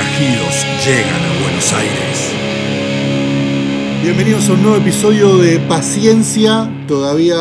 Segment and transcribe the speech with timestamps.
[0.00, 2.32] Forajidos llegan a Buenos Aires.
[4.02, 7.36] Bienvenidos a un nuevo episodio de Paciencia, todavía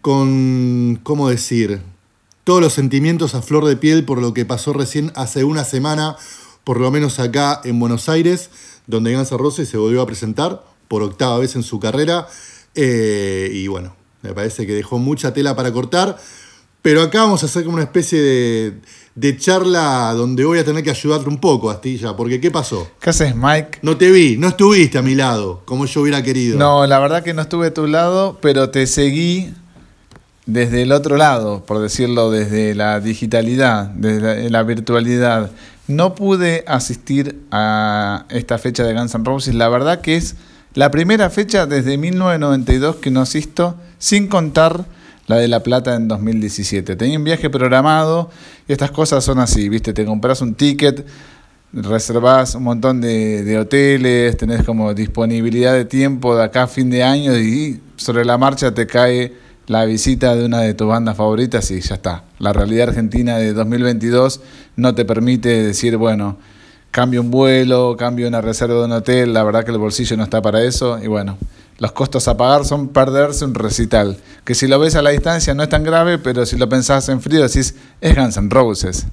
[0.00, 1.82] con, ¿cómo decir?
[2.44, 6.16] Todos los sentimientos a flor de piel por lo que pasó recién hace una semana,
[6.64, 8.48] por lo menos acá en Buenos Aires,
[8.86, 12.26] donde Guns Roses se volvió a presentar por octava vez en su carrera.
[12.74, 16.16] Eh, y bueno, me parece que dejó mucha tela para cortar.
[16.80, 18.80] Pero acá vamos a hacer como una especie de,
[19.16, 22.86] de charla donde voy a tener que ayudarte un poco, Astilla, porque ¿qué pasó?
[23.00, 23.78] ¿Qué haces, Mike?
[23.80, 26.58] No te vi, no estuviste a mi lado, como yo hubiera querido.
[26.58, 29.54] No, la verdad que no estuve a tu lado, pero te seguí
[30.44, 35.50] desde el otro lado, por decirlo, desde la digitalidad, desde la, virtualidad.
[35.88, 39.54] No pude asistir a esta fecha de Guns N' Roses.
[39.54, 40.36] La verdad que es
[40.74, 44.84] la primera fecha desde 1992 que no asisto, sin contar
[45.26, 46.96] la de La Plata en 2017.
[46.96, 48.30] Tenía un viaje programado
[48.68, 49.92] y estas cosas son así, ¿viste?
[49.92, 51.06] Te compras un ticket,
[51.72, 56.90] reservas un montón de, de, hoteles, tenés como disponibilidad de tiempo de acá a fin
[56.90, 59.34] de año y sobre la marcha te cae
[59.66, 62.24] la visita de una de tus bandas favoritas y ya está.
[62.38, 64.40] La realidad argentina de 2022
[64.76, 66.36] no te permite decir, bueno,
[66.92, 70.24] cambio un vuelo, cambio una reserva de un hotel, la verdad que el bolsillo no
[70.24, 71.36] está para eso y bueno,
[71.78, 75.54] los costos a pagar son perderse un recital, que si lo ves a la distancia
[75.54, 79.06] no es tan grave, pero si lo pensás en frío decís, es Guns N' Roses.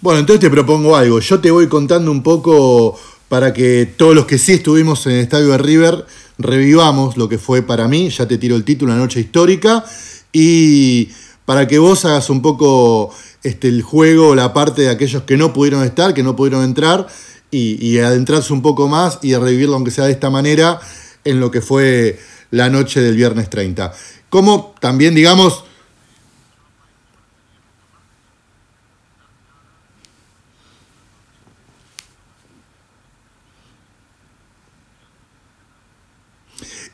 [0.00, 1.18] Bueno, entonces te propongo algo.
[1.18, 2.96] Yo te voy contando un poco
[3.28, 6.06] para que todos los que sí estuvimos en el estadio de River
[6.38, 8.08] revivamos lo que fue para mí.
[8.08, 9.84] Ya te tiro el título, una noche histórica.
[10.32, 11.08] Y
[11.44, 13.10] para que vos hagas un poco
[13.42, 17.08] este, el juego, la parte de aquellos que no pudieron estar, que no pudieron entrar,
[17.50, 20.80] y, y adentrarse un poco más y revivirlo, aunque sea de esta manera,
[21.24, 22.18] en lo que fue
[22.50, 23.92] la noche del viernes 30.
[24.28, 25.64] Como también, digamos,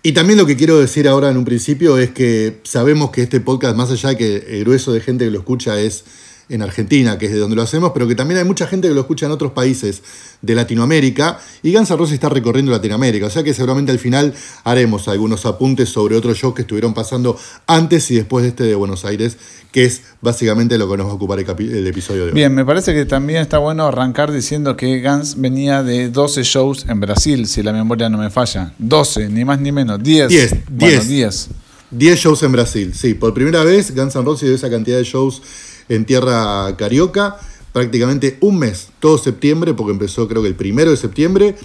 [0.06, 3.40] Y también lo que quiero decir ahora en un principio es que sabemos que este
[3.40, 6.04] podcast, más allá de que el grueso de gente que lo escucha es
[6.48, 8.94] en Argentina, que es de donde lo hacemos, pero que también hay mucha gente que
[8.94, 10.02] lo escucha en otros países
[10.42, 14.34] de Latinoamérica, y Guns N' Roses está recorriendo Latinoamérica, o sea que seguramente al final
[14.64, 18.74] haremos algunos apuntes sobre otros shows que estuvieron pasando antes y después de este de
[18.74, 19.38] Buenos Aires,
[19.72, 22.34] que es básicamente lo que nos va a ocupar el, el episodio de hoy.
[22.34, 26.86] Bien, me parece que también está bueno arrancar diciendo que Guns venía de 12 shows
[26.88, 28.74] en Brasil, si la memoria no me falla.
[28.78, 30.28] 12, ni más ni menos, 10.
[30.28, 31.08] 10, bueno, 10.
[31.08, 31.48] 10.
[31.90, 35.04] 10 shows en Brasil, sí, por primera vez Guns N' Roses dio esa cantidad de
[35.04, 35.42] shows
[35.88, 37.38] en tierra carioca,
[37.72, 41.56] prácticamente un mes, todo septiembre, porque empezó creo que el primero de septiembre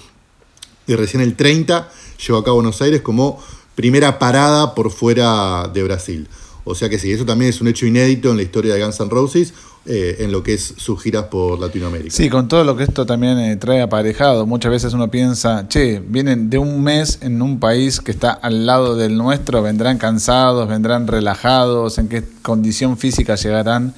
[0.87, 1.89] y recién el 30
[2.25, 3.39] llevó acá a Buenos Aires como
[3.75, 6.27] primera parada por fuera de Brasil.
[6.63, 8.99] O sea que sí, eso también es un hecho inédito en la historia de Guns
[8.99, 9.53] N' Roses,
[9.91, 12.11] eh, en lo que es sus giras por Latinoamérica.
[12.11, 14.45] Sí, con todo lo que esto también eh, trae aparejado.
[14.45, 18.67] Muchas veces uno piensa, che, vienen de un mes en un país que está al
[18.67, 23.95] lado del nuestro, vendrán cansados, vendrán relajados, en qué condición física llegarán.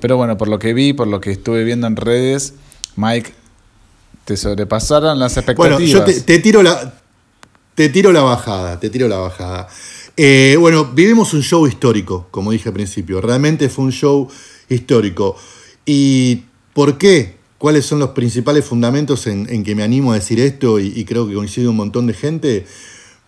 [0.00, 2.54] Pero bueno, por lo que vi, por lo que estuve viendo en redes,
[2.96, 3.32] Mike,
[4.24, 5.78] te sobrepasaron las expectativas.
[5.78, 6.94] Bueno, yo te, te tiro la,
[7.76, 9.68] te tiro la bajada, te tiro la bajada.
[10.16, 13.20] Eh, bueno, vivimos un show histórico, como dije al principio.
[13.20, 14.28] Realmente fue un show
[14.68, 15.36] histórico.
[15.84, 17.36] ¿Y por qué?
[17.58, 20.78] ¿Cuáles son los principales fundamentos en, en que me animo a decir esto?
[20.78, 22.66] Y, creo que coincide un montón de gente.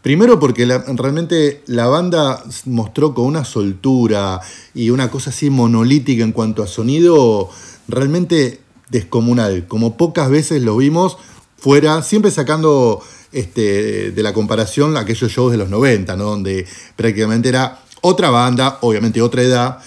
[0.02, 4.40] Primero porque realmente la banda mostró con una soltura
[4.72, 7.50] y una cosa así monolítica en cuanto a sonido
[7.88, 9.66] realmente descomunal.
[9.66, 11.19] Como pocas veces lo vimos
[11.58, 13.02] fuera, siempre sacando
[13.32, 16.25] este, de la comparación aquellos shows de los 90, ¿no?
[16.25, 16.66] donde
[16.96, 19.78] prácticamente era otra banda, obviamente otra edad.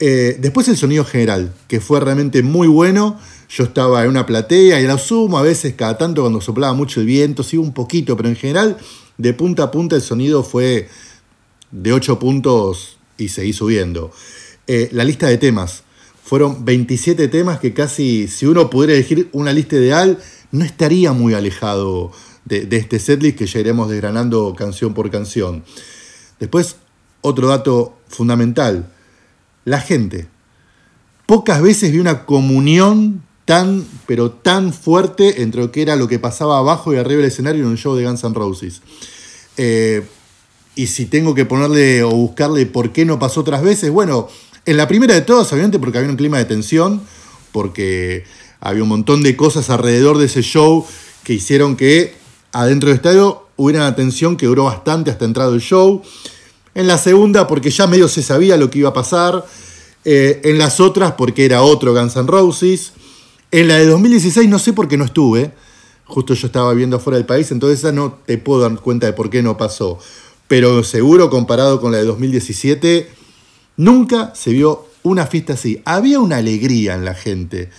[0.00, 3.18] Eh, después el sonido general, que fue realmente muy bueno.
[3.48, 7.00] Yo estaba en una platea y la sumo, a veces cada tanto cuando soplaba mucho
[7.00, 8.76] el viento, sí un poquito, pero en general
[9.16, 10.88] de punta a punta el sonido fue
[11.70, 14.12] de 8 puntos y seguí subiendo.
[14.66, 15.82] Eh, la lista de temas
[16.28, 20.18] Fueron 27 temas que casi, si uno pudiera elegir una lista ideal,
[20.52, 22.12] no estaría muy alejado
[22.44, 25.64] de, de este setlist que ya iremos desgranando canción por canción.
[26.38, 26.76] Después,
[27.22, 28.92] otro dato fundamental,
[29.68, 30.26] la gente.
[31.26, 36.18] Pocas veces vi una comunión tan, pero tan fuerte entre lo que era lo que
[36.18, 38.82] pasaba abajo y arriba del escenario en un show de Guns N' Roses.
[39.56, 40.04] Eh,
[40.74, 44.28] y si tengo que ponerle o buscarle por qué no pasó otras veces, bueno,
[44.64, 47.02] en la primera de todas, obviamente, porque había un clima de tensión,
[47.52, 48.24] porque
[48.60, 50.86] había un montón de cosas alrededor de ese show
[51.24, 52.14] que hicieron que
[52.52, 56.02] adentro del estadio hubiera una tensión que duró bastante hasta entrado el show.
[56.78, 59.44] En la segunda, porque ya medio se sabía lo que iba a pasar.
[60.04, 62.92] Eh, en las otras, porque era otro Guns N' Roses.
[63.50, 65.50] En la de 2016 no sé por qué no estuve.
[66.04, 69.12] Justo yo estaba viendo afuera del país, entonces esa no te puedo dar cuenta de
[69.12, 69.98] por qué no pasó.
[70.46, 73.10] Pero seguro comparado con la de 2017,
[73.76, 75.82] nunca se vio una fiesta así.
[75.84, 77.70] Había una alegría en la gente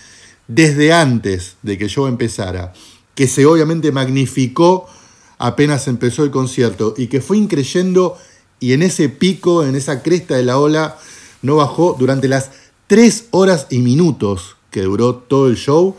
[0.50, 2.74] desde antes de que yo empezara,
[3.16, 4.90] que se obviamente magnificó
[5.38, 8.18] apenas empezó el concierto y que fue increyendo
[8.60, 10.98] y en ese pico, en esa cresta de la ola,
[11.42, 12.52] no bajó durante las
[12.88, 15.96] tres horas y minutos que duró todo el show,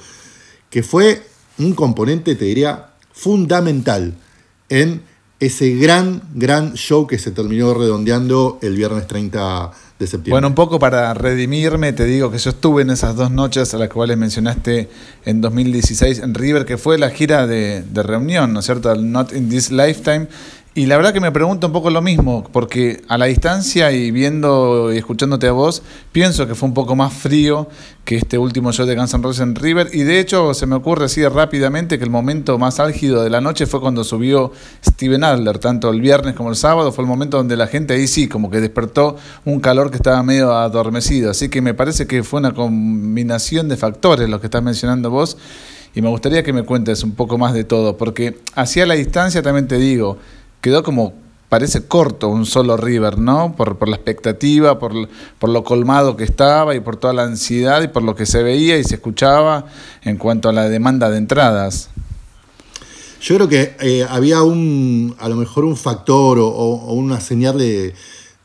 [0.68, 1.22] que fue
[1.58, 4.14] un componente, te diría, fundamental
[4.68, 5.02] en
[5.40, 10.32] ese gran, gran show que se terminó redondeando el viernes 30 de septiembre.
[10.32, 13.78] Bueno, un poco para redimirme, te digo que yo estuve en esas dos noches a
[13.78, 14.90] las cuales mencionaste
[15.24, 18.94] en 2016 en River, que fue la gira de, de reunión, ¿no es cierto?
[18.94, 20.28] Not in This Lifetime.
[20.72, 24.12] Y la verdad que me pregunto un poco lo mismo, porque a la distancia y
[24.12, 25.82] viendo y escuchándote a vos,
[26.12, 27.68] pienso que fue un poco más frío
[28.04, 29.88] que este último show de Guns N' Roses en River.
[29.92, 33.40] Y de hecho se me ocurre así rápidamente que el momento más álgido de la
[33.40, 34.52] noche fue cuando subió
[34.86, 36.92] Steven Adler, tanto el viernes como el sábado.
[36.92, 40.22] Fue el momento donde la gente ahí sí, como que despertó un calor que estaba
[40.22, 41.32] medio adormecido.
[41.32, 45.36] Así que me parece que fue una combinación de factores lo que estás mencionando vos.
[45.96, 49.42] Y me gustaría que me cuentes un poco más de todo, porque hacia la distancia
[49.42, 50.18] también te digo,
[50.60, 51.14] quedó como
[51.50, 53.56] parece corto un solo River, ¿no?
[53.56, 54.92] Por, por la expectativa, por,
[55.38, 58.42] por, lo colmado que estaba y por toda la ansiedad y por lo que se
[58.42, 59.66] veía y se escuchaba
[60.02, 61.90] en cuanto a la demanda de entradas.
[63.20, 67.94] Yo creo que eh, había un, a lo mejor un factor o, una señal de,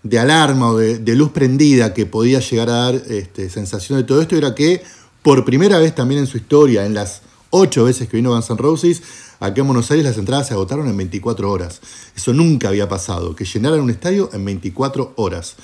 [0.04, 4.04] de, alarma o de, de, luz prendida que podía llegar a dar este, sensación de
[4.04, 4.84] todo esto, era que
[5.22, 7.22] por primera vez también en su historia, en las
[7.58, 9.02] ocho veces que vino Guns N' Roses,
[9.40, 11.82] Aquí en Buenos Aires las entradas se agotaron en 24 horas.
[12.16, 15.56] Eso nunca había pasado, que llenaran un estadio en 24 horas.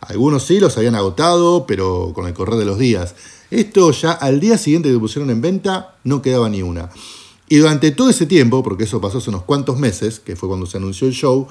[0.00, 3.14] Algunos sí los habían agotado, pero con el correr de los días.
[3.50, 6.88] Esto ya al día siguiente que pusieron en venta no quedaba ni una.
[7.50, 10.66] Y durante todo ese tiempo, porque eso pasó hace unos cuantos meses, que fue cuando
[10.66, 11.48] se anunció el show,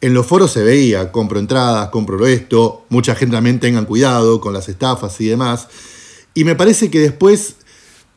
[0.00, 4.52] en los foros se veía, compro entradas, compro esto, mucha gente también tengan cuidado con
[4.52, 5.68] las estafas y demás.
[6.34, 7.56] Y me parece que después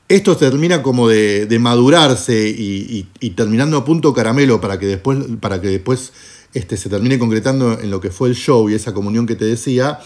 [0.09, 5.19] esto termina como de, de madurarse y, y, terminando a punto caramelo para que después,
[5.41, 6.13] para que después
[6.53, 9.45] este, se termine concretando en lo que fue el show y esa comunión que te
[9.45, 9.99] decía,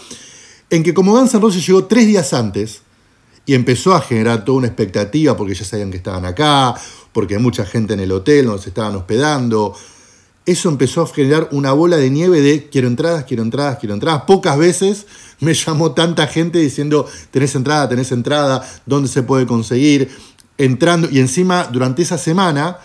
[0.70, 2.82] en que como Guns N' llegó tres días antes
[3.46, 6.74] y empezó a generar toda una expectativa porque ya sabían que estaban acá,
[7.12, 9.74] porque mucha gente en el hotel se estaban hospedando,
[10.44, 14.22] eso empezó a generar una bola de nieve de quiero entradas, quiero entradas, quiero entradas.
[14.26, 15.06] Pocas veces
[15.40, 20.10] me llamó tanta gente diciendo tenés entrada, tenés entrada, dónde se puede conseguir,
[20.58, 21.08] entrando.
[21.10, 22.78] Y encima, durante esa semana,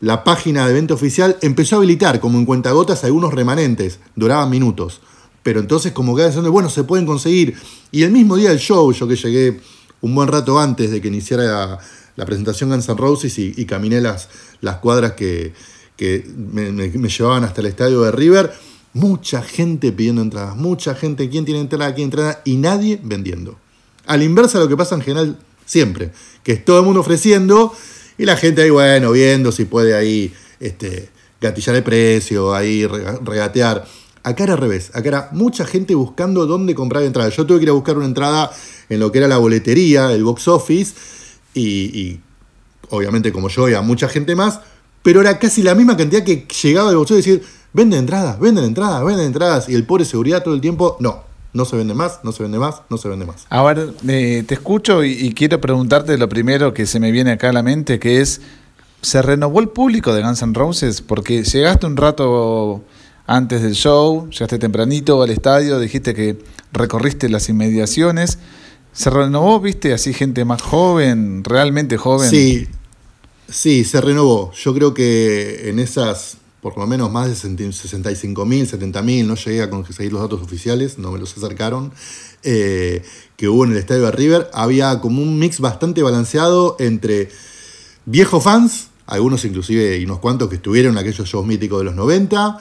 [0.00, 5.00] la página de evento oficial empezó a habilitar como en cuentagotas algunos remanentes, duraban minutos.
[5.42, 7.56] Pero entonces como que diciendo, bueno, se pueden conseguir.
[7.92, 9.60] Y el mismo día del show, yo que llegué
[10.00, 11.78] un buen rato antes de que iniciara la,
[12.16, 14.28] la presentación Guns N' Roses y, y caminé las,
[14.60, 15.54] las cuadras que
[16.00, 18.50] que me, llevaban hasta el estadio de River,
[18.94, 21.94] mucha gente pidiendo entradas, mucha gente, ¿quién tiene entrada?
[21.94, 22.40] ¿Quién entrada?
[22.46, 23.58] Y nadie vendiendo.
[24.06, 26.10] A la inversa de lo que pasa en general siempre,
[26.42, 27.74] que es todo el mundo ofreciendo
[28.16, 33.86] y la gente ahí, bueno, viendo si puede ahí este, gatillar el precio, ahí regatear.
[34.22, 37.36] Acá era al revés, acá era mucha gente buscando dónde comprar entradas.
[37.36, 38.50] Yo tuve que ir a buscar una entrada
[38.88, 40.94] en lo que era la boletería, el box office,
[41.52, 41.62] y,
[42.00, 42.20] y
[42.88, 44.60] obviamente como yo había mucha gente más,
[45.02, 47.42] pero era casi la misma cantidad que llegaba del bolsillo y decir,
[47.72, 49.68] venden entradas, venden entradas, venden entradas.
[49.68, 52.58] Y el pobre seguridad todo el tiempo, no, no se vende más, no se vende
[52.58, 53.46] más, no se vende más.
[53.48, 57.50] Ahora, eh, te escucho y, y, quiero preguntarte lo primero que se me viene acá
[57.50, 58.40] a la mente, que es,
[59.00, 61.02] ¿se renovó el público de Guns N' Roses?
[61.02, 62.82] Porque llegaste un rato
[63.26, 66.38] antes del show, llegaste tempranito al estadio, dijiste que
[66.72, 68.38] recorriste las inmediaciones.
[68.92, 72.28] ¿Se renovó, viste, así gente más joven, realmente joven?
[72.28, 72.68] Sí,
[73.50, 74.52] Sí, se renovó.
[74.52, 79.34] Yo creo que en esas por lo menos más de 65 mil, 70 mil, no
[79.34, 81.92] llegué a conseguir los datos oficiales, no me los acercaron,
[82.42, 83.02] eh,
[83.36, 87.30] que hubo en el estadio de River, había como un mix bastante balanceado entre
[88.04, 91.94] viejos fans, algunos inclusive y unos cuantos que estuvieron en aquellos shows míticos de los
[91.94, 92.58] 90,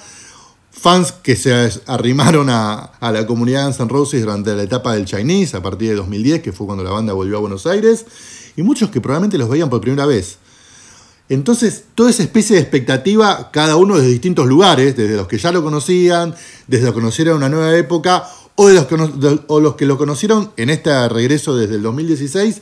[0.72, 5.58] fans que se arrimaron a, la comunidad de N' Roses durante la etapa del Chinese,
[5.58, 8.06] a partir de 2010, que fue cuando la banda volvió a Buenos Aires,
[8.56, 10.38] y muchos que probablemente los veían por primera vez.
[11.30, 15.52] Entonces, toda esa especie de expectativa, cada uno desde distintos lugares, desde los que ya
[15.52, 16.34] lo conocían,
[16.68, 20.52] desde los que conocieron una nueva época, o, de los, que, los que lo conocieron
[20.58, 22.62] en este regreso desde el 2016,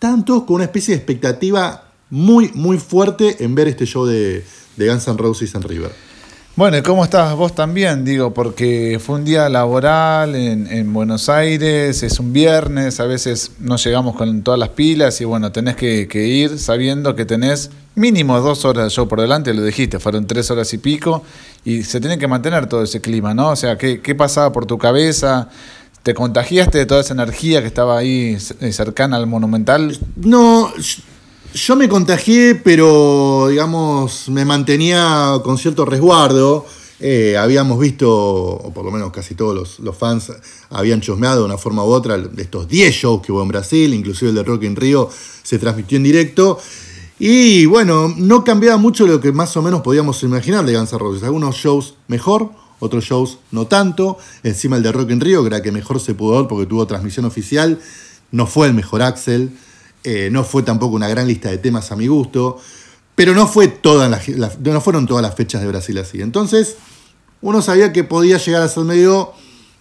[0.00, 4.44] tanto con una especie de expectativa muy, muy fuerte en ver este show de,
[4.76, 6.11] de Guns N' Roses en River.
[6.54, 8.04] Bueno, ¿y cómo estás vos también?
[8.04, 13.76] Digo, porque fue un día laboral en, Buenos Aires, es un viernes, a veces no
[13.76, 18.66] llegamos con todas las pilas y bueno, tenés que, ir sabiendo que tenés mínimo dos
[18.66, 21.22] horas de show por delante, lo dijiste, fueron tres horas y pico
[21.64, 23.48] y se tiene que mantener todo ese clima, ¿no?
[23.48, 25.48] O sea, ¿qué, qué pasaba por tu cabeza?
[26.02, 29.98] ¿Te contagiaste de toda esa energía que estaba ahí cercana al monumental?
[30.16, 30.70] No,
[31.54, 36.64] yo me contagié, pero digamos, me mantenía con cierto resguardo.
[37.00, 40.32] Eh, habíamos visto, o por lo menos casi todos los, fans
[40.70, 43.92] habían chusmeado de una forma u otra de estos 10 shows que hubo en Brasil,
[43.92, 45.10] inclusive el de Rock in Rio
[45.42, 46.58] se transmitió en directo.
[47.18, 50.98] Y bueno, no cambiaba mucho lo que más o menos podíamos imaginar de Guns N'
[50.98, 51.22] Roses.
[51.22, 54.16] Algunos shows mejor, otros shows no tanto.
[54.42, 56.86] Encima el de Rock in Rio, que era que mejor se pudo ver porque tuvo
[56.86, 57.80] transmisión oficial,
[58.30, 59.50] no fue el mejor Axel.
[60.04, 62.60] Eh, no fue tampoco una gran lista de temas a mi gusto,
[63.14, 63.78] pero no, fue
[64.60, 66.20] no fueron todas las fechas de Brasil así.
[66.20, 66.76] Entonces,
[67.40, 69.32] uno sabía que podía llegar a ser medio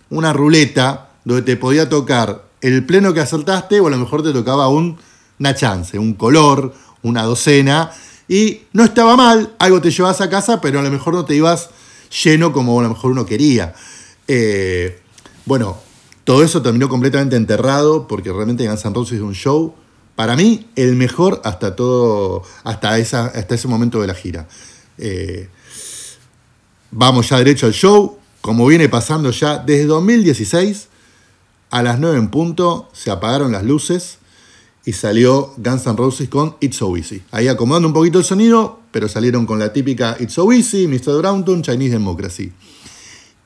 [0.10, 4.34] una ruleta donde te podía tocar el pleno que acertaste o a lo mejor te
[4.34, 4.98] tocaba un,
[5.40, 7.92] una chance, un color, una docena.
[8.28, 11.36] Y no estaba mal, algo te llevas a casa, pero a lo mejor no te
[11.36, 11.70] ibas
[12.24, 13.74] lleno como a lo mejor uno quería.
[14.28, 15.02] Eh,
[15.46, 15.78] bueno,
[16.24, 19.76] todo eso terminó completamente enterrado porque realmente Guns N' Roses es un show
[20.22, 22.44] para mí, el mejor hasta todo.
[22.64, 24.48] hasta, esa, hasta ese momento de la gira.
[25.00, 25.50] Eh,
[26.92, 28.20] vamos ya derecho al show.
[28.40, 30.90] Como viene pasando ya desde 2016,
[31.72, 34.20] a las 9 en punto se apagaron las luces
[34.86, 37.24] y salió Guns N' Roses con It's So Easy.
[37.32, 41.18] Ahí acomodando un poquito el sonido, pero salieron con la típica It's So Easy, Mr.
[41.18, 42.52] Brownton, Chinese Democracy.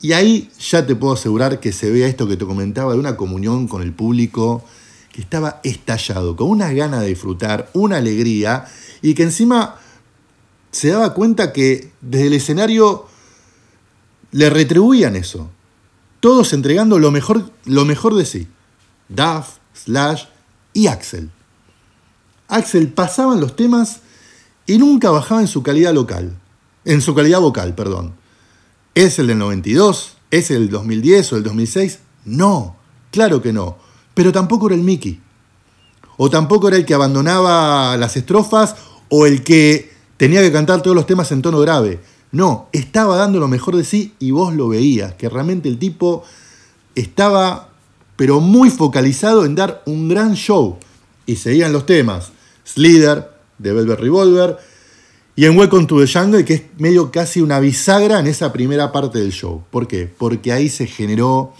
[0.02, 3.16] Y ahí ya te puedo asegurar que se vea esto que te comentaba de una
[3.16, 4.62] comunión con el público
[5.20, 8.66] estaba estallado, con una gana de disfrutar, una alegría,
[9.02, 9.76] y que encima
[10.70, 13.06] se daba cuenta que desde el escenario
[14.32, 15.50] le retribuían eso.
[16.20, 18.48] Todos entregando lo mejor, lo mejor de sí.
[19.08, 20.24] Duff, Slash
[20.72, 21.30] y Axel.
[22.48, 24.00] Axel pasaban los temas
[24.66, 26.36] y nunca bajaba en su calidad local.
[26.84, 28.14] En su calidad vocal, perdón.
[28.94, 30.16] ¿Es el del 92?
[30.30, 32.00] ¿Es el 2010 o el 2006?
[32.24, 32.76] No,
[33.10, 33.85] claro que no
[34.16, 35.20] pero tampoco era el Mickey.
[36.16, 38.74] O tampoco era el que abandonaba las estrofas
[39.10, 42.00] o el que tenía que cantar todos los temas en tono grave.
[42.32, 46.24] No, estaba dando lo mejor de sí y vos lo veías, que realmente el tipo
[46.94, 47.68] estaba,
[48.16, 50.78] pero muy focalizado en dar un gran show.
[51.26, 52.32] Y seguían los temas.
[52.64, 54.56] Slither, de Velvet Revolver,
[55.34, 58.92] y en Welcome to the Jungle, que es medio casi una bisagra en esa primera
[58.92, 59.62] parte del show.
[59.70, 60.06] ¿Por qué?
[60.06, 61.52] Porque ahí se generó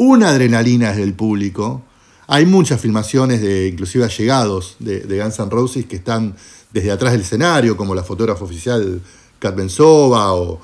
[0.00, 1.82] una adrenalina desde el público.
[2.26, 6.36] Hay muchas filmaciones de inclusive allegados de, de Guns N' Roses que están
[6.72, 9.02] desde atrás del escenario, como la fotógrafa oficial
[9.38, 10.58] Kat Bensova o,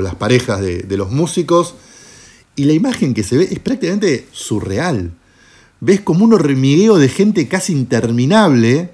[0.00, 1.74] las parejas de, de, los músicos.
[2.54, 5.10] Y la imagen que se ve es prácticamente surreal.
[5.80, 8.92] Ves como un hormigueo de gente casi interminable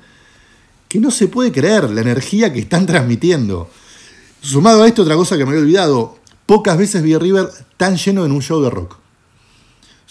[0.89, 3.69] que no se puede creer la energía que están transmitiendo.
[4.41, 7.99] Sumado a esto, otra cosa que me había olvidado, pocas veces vi a River tan
[7.99, 9.02] lleno en un show de rock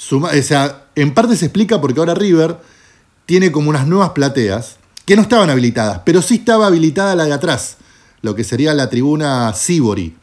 [0.09, 2.57] o sea, en parte se explica porque ahora River
[3.25, 7.33] tiene como unas nuevas plateas que no estaban habilitadas, pero sí estaba habilitada la de
[7.33, 7.77] atrás,
[8.21, 10.15] lo que sería la tribuna Sibori.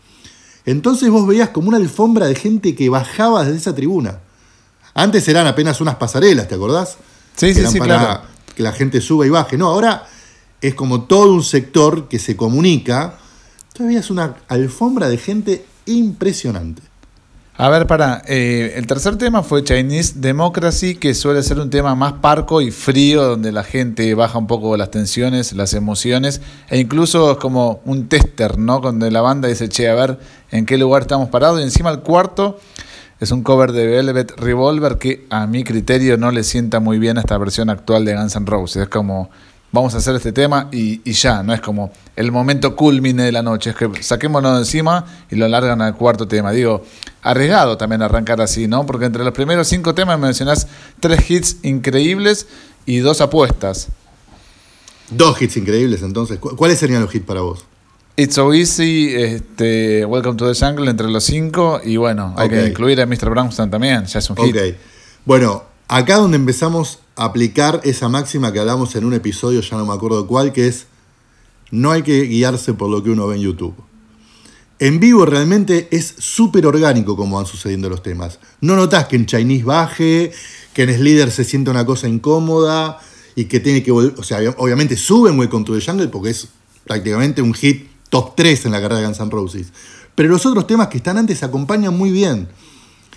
[0.66, 4.18] Entonces vos veías como una alfombra de gente que bajaba desde esa tribuna.
[4.94, 6.96] Antes eran apenas unas pasarelas, ¿te acordás?
[7.36, 9.56] Sí, sí, sí, para que la gente suba y baje.
[9.56, 10.06] No, ahora
[10.60, 13.16] es como todo un sector que se comunica.
[13.72, 16.82] Todavía es una alfombra de gente impresionante.
[17.60, 21.96] A ver, para, eh, el tercer tema fue Chinese Democracy, que suele ser un tema
[21.96, 26.78] más parco y frío, donde la gente baja un poco las tensiones, las emociones, e
[26.78, 28.78] incluso es como un tester, ¿no?
[28.78, 30.20] Donde la banda dice, che, a ver
[30.52, 32.60] en qué lugar estamos parados, y encima el cuarto
[33.18, 37.18] es un cover de Velvet Revolver que a mi criterio no le sienta muy bien
[37.18, 39.30] a esta versión actual de Guns N' Roses, es como
[39.72, 43.32] vamos a hacer este tema y, y ya, no es como el momento culmine de
[43.32, 46.50] la noche, es que saquémonos de encima y lo largan al cuarto tema.
[46.52, 46.84] Digo,
[47.22, 48.86] arriesgado también arrancar así, ¿no?
[48.86, 50.66] Porque entre los primeros cinco temas mencionás
[51.00, 52.46] tres hits increíbles
[52.86, 53.88] y dos apuestas.
[55.10, 56.38] Dos hits increíbles, entonces.
[56.38, 57.64] ¿Cu- ¿Cuáles serían los hits para vos?
[58.16, 62.66] It's So Easy, este, Welcome to the Jungle entre los cinco y bueno, hay que
[62.66, 63.30] incluir a Mr.
[63.30, 64.56] Brownstone también, ya es un hit.
[64.56, 64.62] Ok.
[65.24, 69.92] Bueno, acá donde empezamos aplicar esa máxima que hablamos en un episodio, ya no me
[69.92, 70.86] acuerdo cuál, que es
[71.70, 73.74] no hay que guiarse por lo que uno ve en YouTube.
[74.78, 78.38] En vivo realmente es súper orgánico como van sucediendo los temas.
[78.60, 80.32] No notás que en Chinese baje,
[80.72, 83.00] que en Slither se siente una cosa incómoda
[83.34, 84.14] y que tiene que volver.
[84.18, 86.48] O sea, obviamente suben Welcome to the Jungle porque es
[86.84, 89.72] prácticamente un hit top 3 en la carrera de Guns N' Roses.
[90.14, 92.48] Pero los otros temas que están antes acompañan muy bien.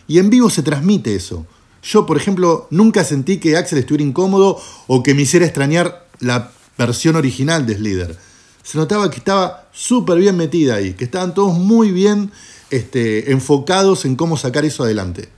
[0.07, 1.45] Y en vivo se transmite eso.
[1.83, 6.51] Yo, por ejemplo, nunca sentí que Axel estuviera incómodo o que me hiciera extrañar la
[6.77, 8.15] versión original de Slither.
[8.63, 12.31] Se notaba que estaba súper bien metida ahí, que estaban todos muy bien
[12.69, 15.29] este, enfocados en cómo sacar eso adelante.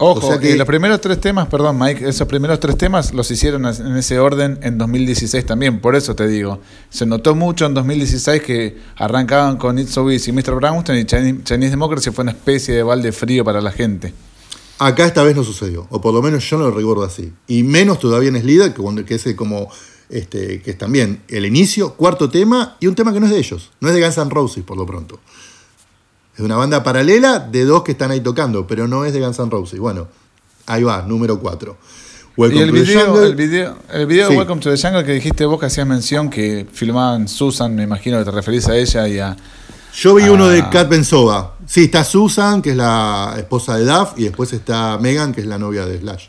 [0.00, 3.28] Ojo, O sea que- los primeros tres temas, perdón Mike, esos primeros tres temas los
[3.32, 6.60] hicieron en ese orden en 2016 también, por eso te digo.
[6.88, 10.54] Se notó mucho en 2016 que arrancaban con It's So Easy y Mr.
[10.54, 14.14] Brownstone y Chinese, Chinese Democracy fue una especie de balde frío para la gente.
[14.78, 17.32] Acá esta vez no sucedió, o por lo menos yo no lo recuerdo así.
[17.48, 18.72] Y menos todavía en Slither,
[19.04, 19.68] que, es como,
[20.08, 23.38] este, que es también el inicio, cuarto tema, y un tema que no es de
[23.38, 25.18] ellos, no es de Guns N' Roses por lo pronto.
[26.36, 29.40] Es una banda paralela de dos que están ahí tocando, pero no es de Guns
[29.40, 29.80] N' Roses.
[29.80, 30.06] Bueno,
[30.66, 31.76] ahí va, número 4.
[32.36, 34.32] y el video, el video, el video Sí.
[34.34, 37.82] de Welcome to the Jungle que dijiste vos que hacías mención que filmaban Susan, me
[37.82, 39.36] imagino que te referís a ella y a...
[40.00, 40.70] Yo vi uno de Ah.
[40.70, 41.56] Kat Bensova.
[41.66, 45.46] Sí, está Susan, que es la esposa de Duff, y después está Megan, que es
[45.48, 46.26] la novia de Slash.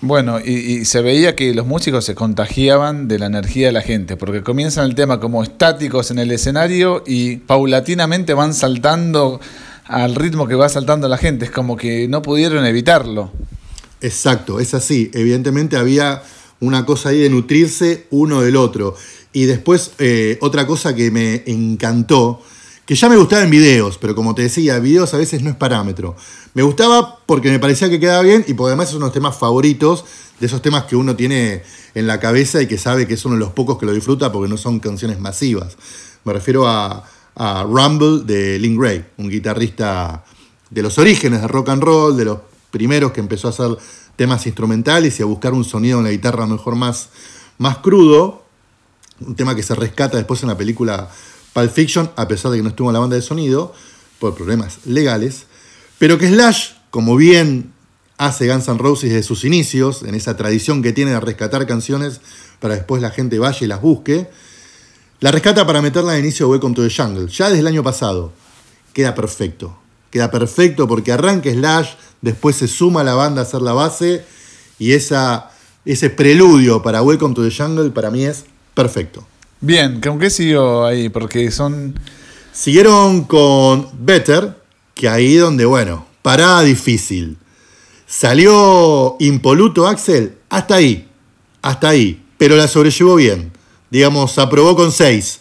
[0.00, 3.82] Bueno, y, y se veía que los músicos se contagiaban de la energía de la
[3.82, 9.40] gente, porque comienzan el tema como estáticos en el escenario y paulatinamente van saltando
[9.84, 11.44] al ritmo que va saltando la gente.
[11.44, 13.30] Es como que no pudieron evitarlo.
[14.00, 15.12] Exacto, es así.
[15.14, 16.22] Evidentemente había
[16.58, 18.96] una cosa ahí de nutrirse uno del otro.
[19.32, 22.42] Y después, eh, otra cosa que me encantó,
[22.86, 25.56] que ya me gustaba en videos, pero como te decía, videos a veces no es
[25.56, 26.16] parámetro.
[26.54, 29.14] Me gustaba porque me parecía que quedaba bien y porque además es uno de los
[29.14, 30.04] temas favoritos,
[30.38, 33.34] de esos temas que uno tiene en la cabeza y que sabe que es uno
[33.34, 35.76] de los pocos que lo disfruta porque no son canciones masivas.
[36.24, 40.24] Me refiero a, a Rumble de Link Gray, un guitarrista
[40.70, 42.38] de los orígenes de rock and roll, de los
[42.70, 43.76] primeros que empezó a hacer
[44.14, 47.08] temas instrumentales y a buscar un sonido en la guitarra mejor más,
[47.58, 48.44] más crudo.
[49.26, 51.10] Un tema que se rescata después en la película
[51.56, 53.72] Pulp Fiction, a pesar de que no estuvo en la banda de sonido,
[54.18, 55.46] por problemas legales.
[55.98, 57.72] Pero que Slash, como bien
[58.18, 62.20] hace Guns N' Roses desde sus inicios, en esa tradición que tiene de rescatar canciones
[62.60, 64.28] para después la gente vaya y las busque,
[65.20, 67.28] la rescata para meterla de inicio de Welcome to the Jungle.
[67.28, 68.32] Ya desde el año pasado.
[68.92, 69.78] Queda perfecto.
[70.10, 74.26] Queda perfecto porque arranca Slash, después se suma a la banda a hacer la base
[74.78, 75.52] y esa,
[75.86, 79.26] ese preludio para Welcome to the Jungle para mí es perfecto.
[79.60, 81.08] Bien, ¿con qué siguió ahí?
[81.08, 81.98] Porque son...
[82.52, 84.56] Siguieron con Better,
[84.94, 87.36] que ahí donde, bueno, parada difícil.
[88.06, 91.06] Salió impoluto Axel, hasta ahí,
[91.60, 93.52] hasta ahí, pero la sobrellevó bien.
[93.90, 95.38] Digamos, aprobó con 6.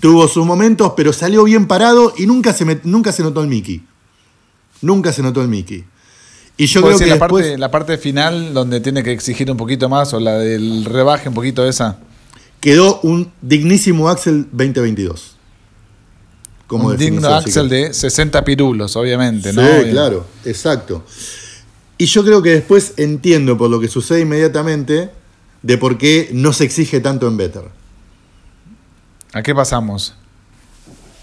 [0.00, 3.48] Tuvo sus momentos, pero salió bien parado y nunca se, met- nunca se notó el
[3.48, 3.82] Mickey.
[4.82, 5.84] Nunca se notó el Mickey.
[6.56, 9.50] Y yo ¿Puedo creo que la, después, parte, la parte final donde tiene que exigir
[9.50, 11.98] un poquito más o la del rebaje un poquito de esa?
[12.60, 15.36] Quedó un dignísimo Axel 2022.
[16.66, 19.62] Como un digno Axel de 60 pirulos, obviamente, Sí, ¿no?
[19.62, 21.04] Eh, claro, exacto.
[21.98, 25.10] Y yo creo que después entiendo por lo que sucede inmediatamente
[25.62, 27.64] de por qué no se exige tanto en Better.
[29.32, 30.14] ¿A qué pasamos?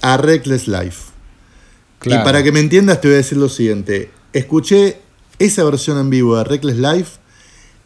[0.02, 1.12] A Reckless Life.
[2.00, 2.22] Claro.
[2.22, 4.12] Y para que me entiendas te voy a decir lo siguiente.
[4.34, 5.00] Escuché
[5.40, 7.12] esa versión en vivo de Reckless Life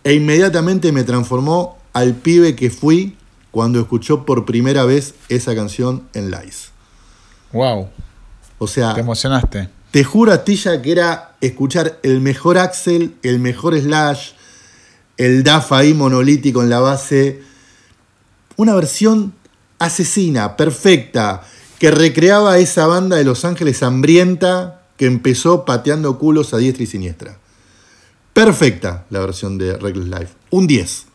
[0.04, 3.17] e inmediatamente me transformó al pibe que fui
[3.58, 6.70] cuando escuchó por primera vez esa canción en Lies.
[7.52, 7.90] Wow,
[8.60, 9.68] O sea, te emocionaste.
[9.90, 14.34] Te juro a ti ya que era escuchar el mejor Axel, el mejor Slash,
[15.18, 17.42] el DAF ahí monolítico en la base.
[18.58, 19.34] Una versión
[19.80, 21.42] asesina, perfecta,
[21.80, 26.86] que recreaba esa banda de Los Ángeles hambrienta que empezó pateando culos a diestra y
[26.86, 27.40] siniestra.
[28.34, 30.34] Perfecta la versión de Reckless Life.
[30.52, 31.07] Un 10.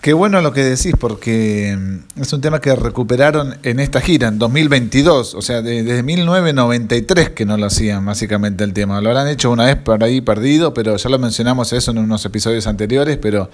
[0.00, 4.28] Qué bueno lo que decís, porque mm, es un tema que recuperaron en esta gira,
[4.28, 5.34] en 2022.
[5.34, 9.00] O sea, de- desde 1993 que no lo hacían, básicamente, el tema.
[9.00, 12.24] Lo habrán hecho una vez por ahí perdido, pero ya lo mencionamos eso en unos
[12.24, 13.50] episodios anteriores, pero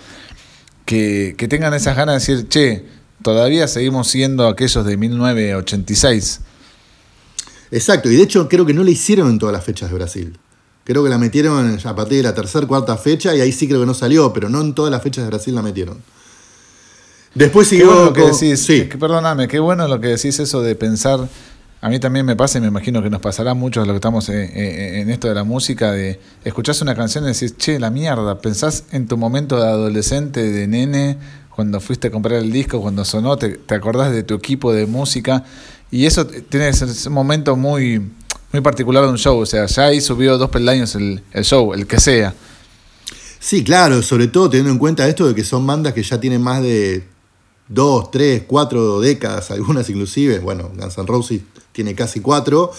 [0.84, 2.84] que, que tengan esas ganas de decir, che,
[3.22, 6.40] todavía seguimos siendo aquellos de 1986.
[7.70, 10.38] Exacto, y de hecho creo que no le hicieron en todas las fechas de Brasil.
[10.84, 13.80] Creo que la metieron a partir de la tercera, cuarta fecha, y ahí sí creo
[13.80, 16.02] que no salió, pero no en todas las fechas de Brasil la metieron.
[17.34, 17.86] Después Qué siguió.
[17.92, 18.86] bueno lo que decís, sí.
[18.88, 21.28] que- perdóname, qué bueno lo que decís eso de pensar.
[21.80, 23.96] A mí también me pasa y me imagino que nos pasará mucho a los que
[23.96, 27.78] estamos eh, eh, en esto de la música, de escuchás una canción y decís, che,
[27.78, 31.18] la mierda, pensás en tu momento de adolescente, de nene,
[31.54, 34.86] cuando fuiste a comprar el disco, cuando sonó, te, te acordás de tu equipo de
[34.86, 35.44] música
[35.90, 37.98] y eso tiene ese momento muy,
[38.52, 41.74] muy particular de un show, o sea, ya ahí subió dos peldaños el, el show,
[41.74, 42.32] el que sea.
[43.38, 46.40] Sí, claro, sobre todo teniendo en cuenta esto de que son bandas que ya tienen
[46.40, 47.04] más de
[47.68, 50.38] dos, tres, cuatro décadas, algunas inclusive.
[50.38, 51.40] Bueno, Guns N' Roses
[51.72, 52.70] tiene casi cuatro.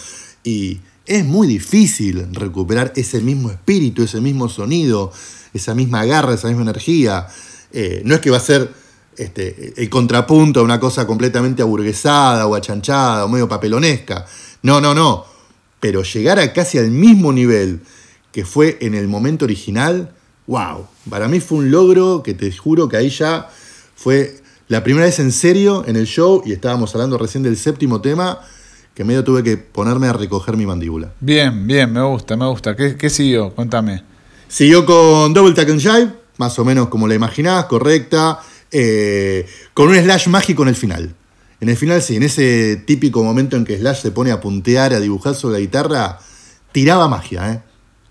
[0.44, 5.12] Y es muy difícil recuperar ese mismo espíritu, ese mismo sonido,
[5.52, 7.26] esa misma garra, esa misma energía.
[7.72, 8.72] Eh, no es que va a ser
[9.16, 14.26] este, el contrapunto a una cosa completamente aburguesada o achanchada o medio papelonesca.
[14.62, 15.24] No, no, no.
[15.80, 17.80] Pero llegar a casi al mismo nivel
[18.32, 20.12] que fue en el momento original,
[20.46, 20.86] wow.
[21.08, 23.48] Para mí fue un logro que te juro que ahí ya
[23.94, 28.00] fue la primera vez en serio en el show y estábamos hablando recién del séptimo
[28.00, 28.40] tema
[28.94, 31.12] que medio tuve que ponerme a recoger mi mandíbula.
[31.20, 32.74] Bien, bien, me gusta, me gusta.
[32.74, 33.54] ¿Qué, qué siguió?
[33.54, 34.02] Contame.
[34.48, 39.88] Siguió con Double Tack and Jive, más o menos como la imaginás, correcta, eh, con
[39.88, 41.14] un slash mágico en el final.
[41.60, 44.92] En el final, sí, en ese típico momento en que Slash se pone a puntear,
[44.92, 46.18] a dibujar sobre la guitarra,
[46.72, 47.62] tiraba magia, ¿eh?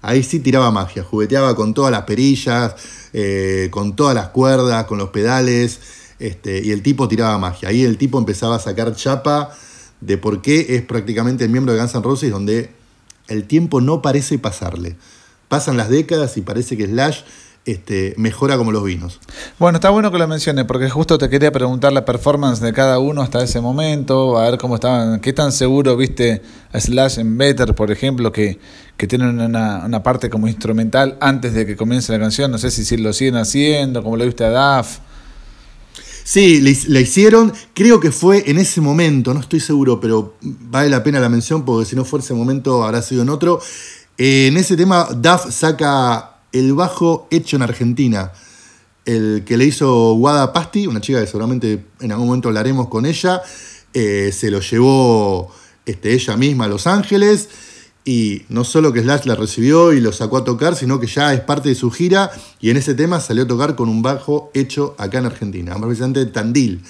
[0.02, 2.76] Ahí sí tiraba magia, jugueteaba con todas las perillas,
[3.12, 5.80] eh, con todas las cuerdas, con los pedales,
[6.20, 7.70] este, y el tipo tiraba magia.
[7.70, 9.52] Ahí el tipo empezaba a sacar chapa
[10.02, 12.70] de por qué es prácticamente el miembro de Guns N' Roses donde
[13.28, 14.96] el tiempo no parece pasarle.
[15.48, 17.22] Pasan las décadas y parece que Slash
[17.66, 19.20] este, mejora como los vinos.
[19.58, 23.00] Bueno, está bueno que lo menciones, porque justo te quería preguntar la performance de cada
[23.00, 27.38] uno hasta ese momento, a ver cómo estaban, qué tan seguro viste a Slash en
[27.38, 28.60] Better, por ejemplo, que,
[28.98, 32.70] que tienen una, una parte como instrumental antes de que comience la canción, no sé
[32.70, 35.00] si, si lo siguen haciendo, como lo viste a Duff.
[36.28, 41.04] Sí, le hicieron, creo que fue en ese momento, no estoy seguro, pero vale la
[41.04, 43.62] pena la mención porque si no fue ese momento habrá sido en otro.
[44.18, 48.32] Eh, en ese tema, Duff saca el bajo hecho en Argentina,
[49.06, 53.06] el que le hizo Wada Pasti, una chica que seguramente en algún momento hablaremos con
[53.06, 53.44] ella,
[53.94, 55.52] eh, se lo llevó
[55.86, 57.50] este, ella misma a Los Ángeles.
[58.08, 61.34] Y no solo que Slash la recibió y lo sacó a tocar, sino que ya
[61.34, 62.30] es parte de su gira
[62.62, 65.88] y en ese tema salió a tocar con un bajo hecho acá en Argentina, más
[65.88, 66.82] precisamente Tandil.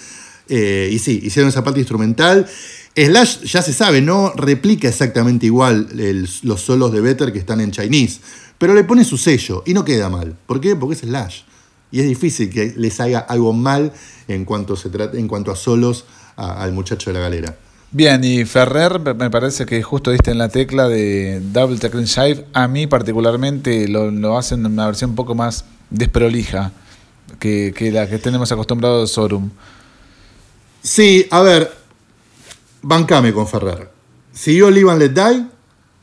[0.50, 2.46] Eh, y sí, hicieron esa parte instrumental.
[2.94, 5.88] Slash, ya se sabe, no replica exactamente igual
[6.44, 8.20] los solos de Better que están en Chinese,
[8.58, 10.36] pero le pone su sello y no queda mal.
[10.46, 10.76] ¿Por qué?
[10.76, 11.42] Porque es Slash.
[11.92, 13.94] Y es difícil que les haga algo mal
[14.28, 17.58] en cuanto, se trata, en cuanto a solos al muchacho de la galera.
[17.98, 22.46] Bien, y Ferrer me- parece que justo diste en la tecla de Double and Jive.
[22.52, 26.74] A mí particularmente lo, hacen en una versión un poco más desprolija
[27.40, 29.50] que, que la que tenemos acostumbrado de Sorum.
[30.84, 31.72] Sí, a ver,
[32.82, 33.90] bancame con Ferrer.
[34.34, 35.46] Siguió Live and Let Die,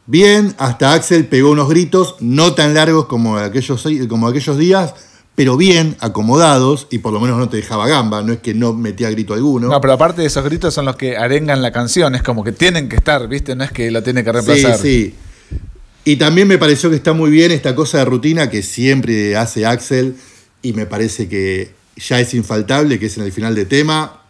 [0.06, 4.94] bien, hasta Axel pegó unos gritos, no tan largos como aquellos, como aquellos días,
[5.34, 8.74] pero bien, acomodados, y por lo menos no te dejaba gamba, no es que no
[8.74, 9.68] metía grito alguno.
[9.68, 12.52] No, pero aparte de esos gritos son los que arengan la canción, es como que
[12.52, 13.56] tienen que estar, ¿viste?
[13.56, 14.76] No es que lo tiene que reemplazar.
[14.76, 15.14] Sí, sí.
[16.04, 19.64] Y también me pareció que está muy bien esta cosa de rutina que siempre hace
[19.64, 20.16] Axel
[20.60, 24.20] y me parece que ya es infaltable, que es en el final de tema,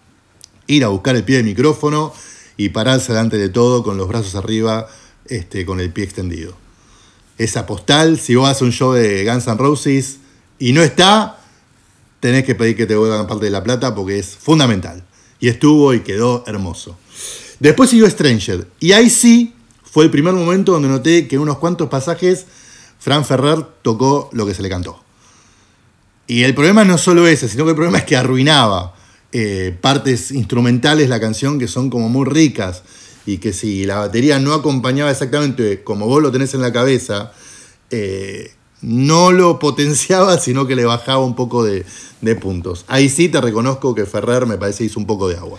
[0.67, 2.13] ir a buscar el pie del micrófono
[2.57, 4.87] y pararse delante de todo con los brazos arriba,
[5.27, 6.57] este, con el pie extendido.
[7.39, 10.19] Esa postal, si vos haces un show de Guns N' Roses
[10.63, 11.41] y no está,
[12.21, 15.03] tenés que pedir que te vuelvan parte de la plata porque es fundamental.
[15.41, 16.97] Y estuvo y quedó hermoso.
[17.59, 18.69] Después siguió Stranger.
[18.79, 22.47] Y ahí sí fue el primer momento donde noté que en unos cuantos pasajes
[23.01, 25.03] Fran Ferrer tocó lo que se le cantó.
[26.29, 28.95] Y el problema no es solo ese, sino que el problema es que arruinaba
[29.33, 32.85] eh, partes instrumentales la canción que son como muy ricas.
[33.27, 37.33] Y que si la batería no acompañaba exactamente como vos lo tenés en la cabeza,
[37.91, 41.85] eh, no lo potenciaba, sino que le bajaba un poco de,
[42.21, 42.85] de puntos.
[42.89, 45.59] Ahí sí te reconozco que Ferrer me parece hizo un poco de agua.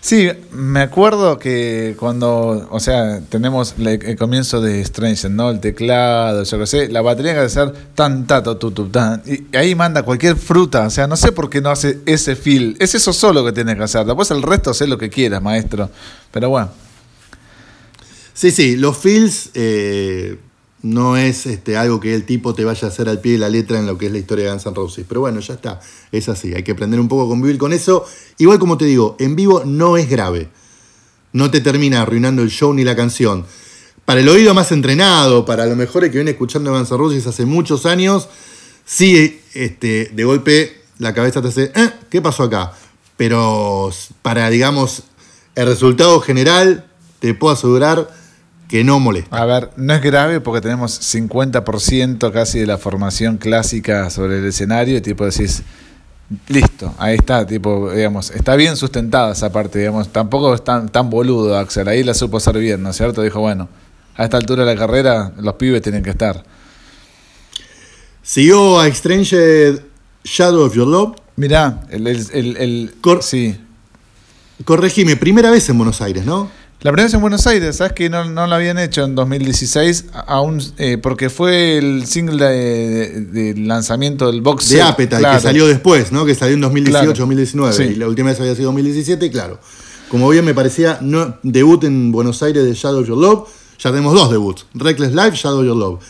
[0.00, 5.48] Sí, me acuerdo que cuando, o sea, tenemos el comienzo de Stranger, ¿no?
[5.48, 9.56] El teclado, yo qué sé, la batería que ser tan, tato, tu, tu, tan, y
[9.56, 12.94] ahí manda cualquier fruta, o sea, no sé por qué no hace ese feel, es
[12.94, 15.88] eso solo que tiene que hacer, después el resto sé lo que quieras, maestro,
[16.30, 16.68] pero bueno,
[18.34, 20.36] Sí, sí, los feels eh,
[20.84, 23.48] no es este, algo que el tipo te vaya a hacer al pie de la
[23.48, 25.06] letra en lo que es la historia de Guns N' Roses.
[25.08, 25.80] Pero bueno, ya está,
[26.12, 28.04] es así, hay que aprender un poco a convivir con eso.
[28.36, 30.50] Igual como te digo, en vivo no es grave,
[31.32, 33.46] no te termina arruinando el show ni la canción.
[34.04, 37.26] Para el oído más entrenado, para lo mejor el que viene escuchando Guns N' Roses
[37.26, 38.28] hace muchos años,
[38.84, 42.74] sí, este, de golpe la cabeza te hace, "Eh, ¿qué pasó acá?
[43.16, 45.04] Pero para, digamos,
[45.54, 46.84] el resultado general,
[47.20, 48.23] te puedo asegurar
[48.74, 49.36] que no molesta.
[49.36, 54.46] A ver, no es grave porque tenemos 50% casi de la formación clásica sobre el
[54.46, 55.62] escenario y tipo decís,
[56.48, 61.08] listo, ahí está, tipo, digamos, está bien sustentada esa parte, digamos, tampoco es tan, tan
[61.08, 63.22] boludo Axel, ahí la supo hacer bien, ¿no es cierto?
[63.22, 63.68] Dijo, bueno,
[64.16, 66.42] a esta altura de la carrera los pibes tienen que estar.
[68.22, 69.84] Siguió a Stranger
[70.24, 71.16] Shadow of Your Love.
[71.36, 73.56] Mirá, el, el, el- el- Cor- sí.
[74.64, 76.50] Corregime, primera vez en Buenos Aires, ¿no?
[76.80, 80.06] La primera vez en Buenos Aires, ¿sabes que no, no la habían hecho en 2016?
[80.12, 85.16] a- Aún, eh, porque fue el single de, de- de lanzamiento del box De Appetite,
[85.18, 85.38] claro.
[85.38, 86.26] que salió después, ¿no?
[86.26, 87.18] Que salió en 2018, Claro.
[87.18, 87.72] 2019.
[87.74, 87.82] Sí.
[87.84, 89.58] Y la última vez había sido 2017, y claro.
[90.10, 93.48] Como bien me parecía, no, debut en Buenos Aires de Shadow Your Love.
[93.78, 96.00] Ya tenemos dos debuts: Reckless Life, Shadow Your Love.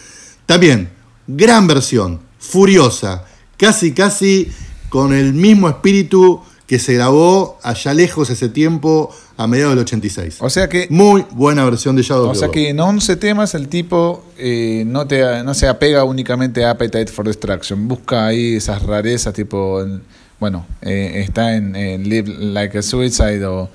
[0.44, 0.90] También,
[1.28, 3.24] gran versión, furiosa,
[3.56, 4.50] casi, casi
[4.88, 10.36] con el mismo espíritu que se grabó allá lejos ese tiempo, a mediados del 86.
[10.40, 13.68] O sea que Muy buena versión de Shadow O sea que en 11 temas el
[13.68, 17.86] tipo eh, no, te, no se apega únicamente a Appetite for Destruction.
[17.88, 19.82] Busca ahí esas rarezas, tipo.
[19.82, 20.02] en-
[20.40, 23.68] bueno, eh, está en, en Live Like a Suicide o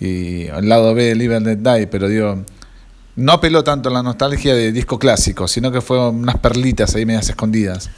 [0.00, 2.44] y al lado B de Live and Let Die, pero digo.
[3.16, 7.04] No apeló tanto a la nostalgia de disco clásico, sino que fue unas perlitas ahí
[7.04, 7.90] medias escondidas.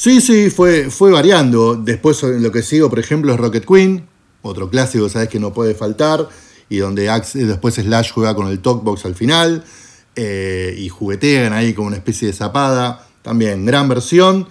[0.00, 1.74] Sí, sí, fue, fue variando.
[1.74, 4.06] Después lo que sigo, por ejemplo, es Rocket Queen,
[4.42, 6.28] otro clásico, sabes que no puede faltar,
[6.68, 9.64] y donde después Slash juega con el Talkbox al final,
[10.14, 13.08] eh, y juguetean ahí como una especie de zapada.
[13.22, 14.46] También, gran versión.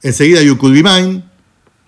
[0.00, 1.24] Enseguida You Could Be Mine,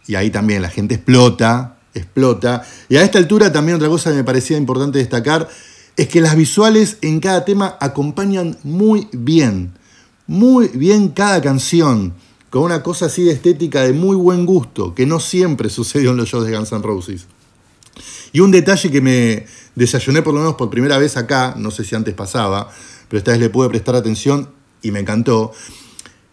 [0.08, 2.66] y ahí también la gente explota, explota.
[2.88, 5.48] Y a esta altura también otra cosa que me parecía importante destacar
[5.96, 9.74] es que las visuales en cada tema acompañan muy bien,
[10.26, 12.14] muy bien cada canción,
[12.54, 16.16] con una cosa así de estética de muy buen gusto, que no siempre sucedió en
[16.18, 17.26] los shows de Guns N' Roses.
[18.32, 21.82] Y un detalle que me desayuné por lo menos por primera vez acá, no sé
[21.82, 22.70] si antes pasaba,
[23.08, 24.50] pero esta vez le pude prestar atención
[24.82, 25.50] y me encantó,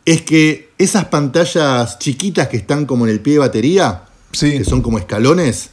[0.06, 4.60] es que esas pantallas chiquitas que están como en el pie de batería, Sí.
[4.60, 5.72] que son como escalones,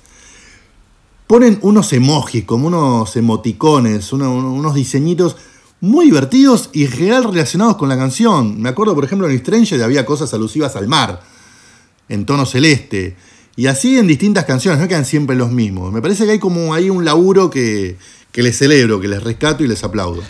[1.27, 5.37] ponen unos emojis, como unos emoticones, uno- uno- unos diseñitos
[5.81, 8.61] muy divertidos y real relacionados con la canción.
[8.61, 11.21] Me acuerdo, por ejemplo, en Stranger había cosas alusivas al mar,
[12.09, 13.17] en tono celeste.
[13.57, 15.93] Y así en distintas canciones, no quedan siempre los mismos.
[15.93, 17.97] Me parece que hay como ahí un laburo que,
[18.33, 20.23] que les celebro, que les rescato y les aplaudo.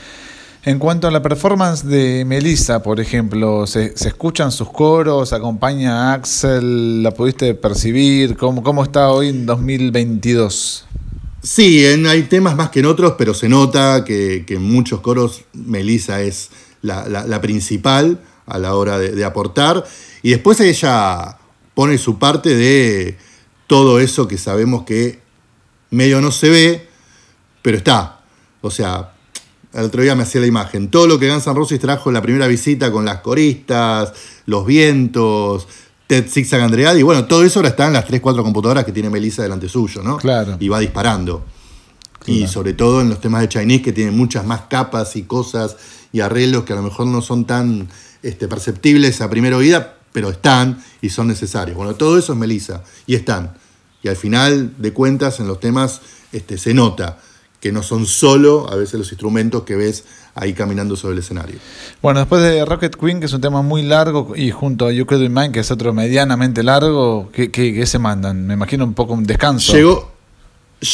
[0.65, 5.33] En cuanto a la performance de Melissa, por ejemplo, ¿se, se escuchan sus coros?
[5.33, 7.03] ¿Acompaña a Axel?
[7.03, 8.37] ¿La pudiste percibir?
[8.37, 10.85] ¿Cómo, cómo está hoy en 2022?
[11.51, 15.45] Sí, hay temas más que en otros, pero se nota que, que en muchos coros
[15.55, 16.51] Melissa es
[16.83, 19.83] la, la- principal a la hora de, de aportar.
[20.23, 21.39] Y después ella
[21.73, 23.17] pone su parte de
[23.67, 25.21] todo eso que sabemos que
[25.89, 26.89] medio no se ve,
[27.63, 28.21] pero está.
[28.61, 29.15] O sea,
[29.73, 30.91] el otro día me hacía la imagen.
[30.91, 34.13] Todo lo que Guns N' Roses trajo en la primera visita con las coristas,
[34.45, 35.67] los vientos,
[36.09, 39.11] Ted Zigzag Andreadi, bueno, todo eso ahora está en las 3, 4 computadoras que tiene
[39.11, 40.17] Melissa delante suyo, ¿no?
[40.17, 40.57] Claro.
[40.59, 41.45] Y va disparando.
[42.25, 45.77] Y sobre todo en los temas de Chinese que tienen muchas más capas y cosas
[46.11, 47.89] y arreglos que a lo mejor no son tan
[48.23, 51.77] este, perceptibles a primera oída, pero están y son necesarios.
[51.77, 53.55] Bueno, todo eso es Melissa y están.
[54.03, 56.01] Y al final de cuentas en los temas
[56.33, 57.19] este, se nota
[57.61, 61.57] que no son solo a veces los instrumentos que ves ahí caminando sobre el escenario.
[62.01, 65.07] Bueno, después de Rocket Queen, que es un tema muy largo, y junto a You
[65.07, 68.47] Could Be Mine, que es otro medianamente largo, ¿qué, qué- qué se mandan?
[68.47, 69.73] Me imagino un poco un descanso.
[69.73, 70.09] Llegó,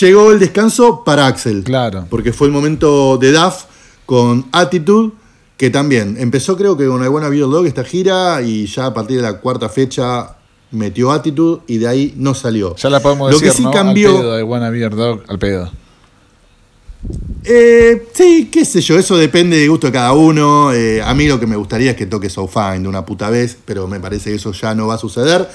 [0.00, 1.62] llegó el descanso para Axel.
[1.64, 2.06] Claro.
[2.08, 3.64] Porque fue el momento de Duff
[4.06, 5.12] con Attitude,
[5.58, 8.86] que también empezó creo que con I Wanna Be Your Dog esta gira y ya
[8.86, 10.36] a partir de la cuarta fecha
[10.70, 12.74] metió Attitude y de ahí no salió.
[12.76, 13.70] Ya la podemos Lo decir, que sí ¿no?
[13.70, 15.70] cambió, Al pedo, de Wanna Be Your Dog, al pedo.
[17.46, 20.72] Eh, sí, qué sé yo, eso depende de gusto de cada uno.
[20.72, 23.28] Eh, a mí lo que me gustaría es que toque So Fine de una puta
[23.28, 25.46] vez, pero me parece que eso ya no va a suceder.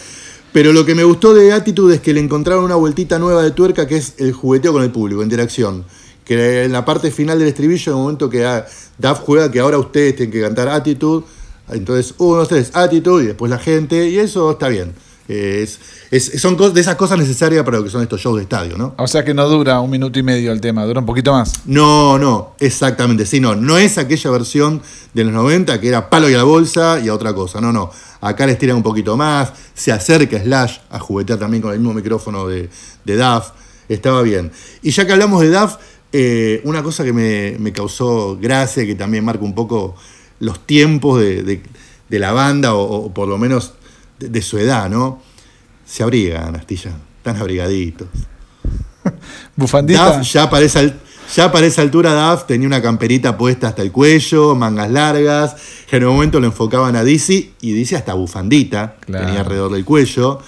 [0.52, 3.52] Pero lo que me gustó de Attitude es que le encontraron una vueltita nueva de
[3.52, 5.84] tuerca que es el jugueteo con el público, interacción.
[6.26, 8.66] Que en la parte final del estribillo, en el momento que ah,
[9.00, 11.26] Duff juega, que ahora ustedes tienen que cantar Attitude,
[11.72, 14.94] entonces uno, tres, Attitude, y después la gente, y eso está bien.
[15.32, 18.42] Eh, es, es- son de esas cosas necesarias para lo que son estos shows de
[18.44, 18.96] estadio, ¿no?
[18.98, 21.54] O sea que no dura un minuto y medio el tema, dura un poquito más.
[21.66, 24.82] No, no, exactamente, sí, no, no es aquella versión
[25.14, 27.72] de los 90 que era palo y a la bolsa y a otra cosa, no,
[27.72, 31.80] no, acá les tiran un poquito más, se acerca Slash a juguetear también con el
[31.80, 32.68] mismo micrófono de,
[33.06, 33.50] de Duff,
[33.88, 34.52] estaba bien.
[34.82, 35.76] Y ya que hablamos de Duff,
[36.12, 39.96] eh, una cosa que me, me causó gracia, que también marca un poco
[40.40, 41.62] los tiempos de, de-
[42.10, 43.74] de la banda, o, o por lo menos
[44.20, 45.22] de, de su edad, ¿no?
[45.86, 48.08] Se abrigan, Astilla, están abrigaditos.
[49.56, 50.18] Bufandita.
[50.18, 50.82] Duff ya para, esa,
[51.36, 55.56] ya para esa altura Duff tenía una camperita puesta hasta el cuello, mangas largas.
[55.90, 59.26] que En un momento lo enfocaban a Dizzy y Dizzy hasta bufandita Claro.
[59.26, 60.40] tenía alrededor del cuello.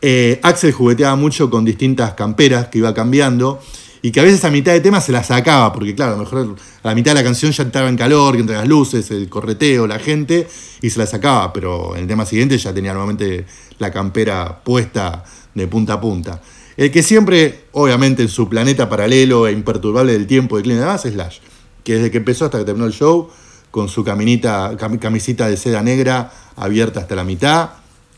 [0.00, 3.60] Eh, Axel jugueteaba mucho con distintas camperas que iba cambiando
[4.02, 6.22] y que a veces a mitad de tema se las sacaba, porque claro, a lo
[6.24, 9.10] mejor a la mitad de la canción ya estaba en calor, que entre las luces,
[9.10, 10.46] el correteo, la gente,
[10.82, 13.44] y se la sacaba, pero en el tema siguiente ya tenía nuevamente
[13.78, 16.40] la campera puesta de punta a punta.
[16.76, 21.02] El que siempre, obviamente, en su planeta paralelo e imperturbable del tiempo de Clean es
[21.02, 21.38] Slash,
[21.82, 23.28] que desde que empezó hasta que terminó el show,
[23.72, 27.70] con su caminita, cam- camisita de seda negra abierta hasta la mitad,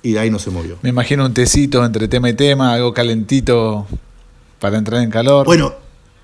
[0.02, 0.76] y de ahí no se movió.
[0.82, 3.86] Me imagino un tecito entre tema y tema, algo calentito
[4.60, 5.46] para entrar en calor.
[5.46, 5.74] Bueno,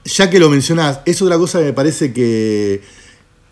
[0.05, 2.83] ya que lo mencionás, es otra cosa que me parece que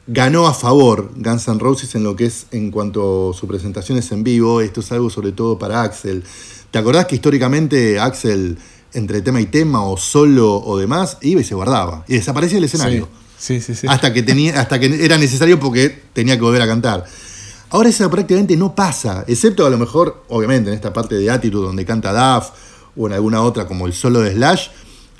[0.07, 4.13] ganó a favor Guns N' Roses en lo que es en cuanto a sus presentaciones
[4.13, 4.61] en vivo.
[4.61, 6.23] Esto es algo sobre todo para Axel.
[6.71, 8.59] ¿Te acordás que históricamente Axel,
[8.93, 12.05] entre tema y tema, o solo o demás, iba y se guardaba?
[12.07, 13.09] Y desaparecía del escenario.
[13.39, 13.81] sí, sí, sí.
[13.81, 13.87] sí.
[13.89, 17.05] Hasta, que tenía, hasta que era necesario porque tenía que volver a cantar.
[17.71, 21.67] Ahora eso prácticamente no pasa, excepto a lo mejor, obviamente, en esta parte de Attitude
[21.67, 22.51] donde canta Duff
[22.97, 24.69] o en alguna otra como el solo de Slash.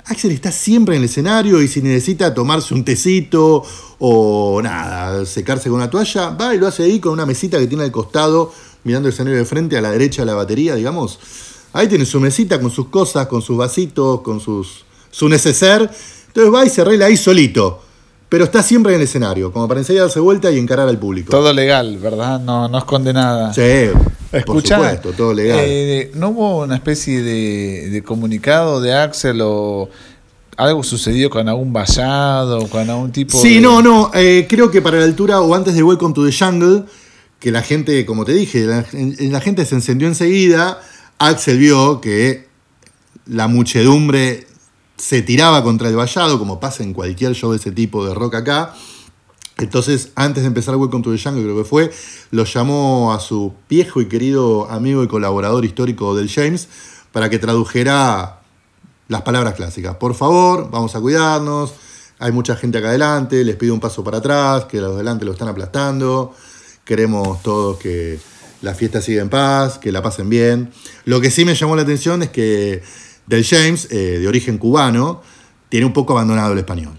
[0.05, 3.63] Axel está siempre en el escenario y si necesita tomarse un tecito
[3.97, 7.65] o nada, secarse con una toalla, va y lo hace ahí con una mesita que
[7.65, 11.19] tiene al costado, mirando el escenario de frente a la derecha de la batería, digamos.
[11.73, 15.89] Ahí tiene su mesita con sus cosas, con sus vasitos, con sus, su neceser.
[16.27, 17.81] Entonces va y se arregla ahí solito.
[18.29, 21.29] Pero está siempre en el escenario, como para enseguida darse vuelta y encarar al público.
[21.31, 22.39] Todo legal, ¿verdad?
[22.39, 23.53] No, no esconde nada.
[23.53, 23.61] Sí,
[24.31, 25.59] Escuchá, por supuesto, todo legal.
[25.61, 29.89] eh, ¿No hubo una especie de, de comunicado de Axel o
[30.57, 33.61] algo sucedió con algún vallado, con algún tipo Sí, de...
[33.61, 34.11] no, no.
[34.13, 36.83] eh, creo que para la altura o antes de Welcome to the Jungle,
[37.39, 40.81] que la gente, como te dije, la, en- la gente se encendió enseguida.
[41.19, 42.47] Axel vio que
[43.27, 44.44] la muchedumbre
[44.97, 48.35] se tiraba contra el vallado, como pasa en cualquier show de ese tipo de rock
[48.35, 48.73] acá.
[49.57, 51.91] Entonces, antes de empezar Welcome to the Jungle, creo que fue,
[52.31, 56.67] lo llamó a su viejo y querido amigo y colaborador histórico del James
[57.13, 58.41] para que tradujera
[59.07, 59.95] las palabras clásicas.
[59.95, 61.73] Por favor, vamos a cuidarnos.
[62.19, 65.25] Hay mucha gente acá adelante, les pido un paso para atrás, que los de adelante
[65.25, 66.33] lo están aplastando.
[66.83, 68.19] Queremos todos que
[68.61, 70.71] la fiesta siga en paz, que la pasen bien.
[71.05, 72.83] Lo que sí me llamó la atención es que
[73.27, 75.21] Del James, eh, de origen cubano,
[75.69, 76.97] tiene un poco abandonado el español.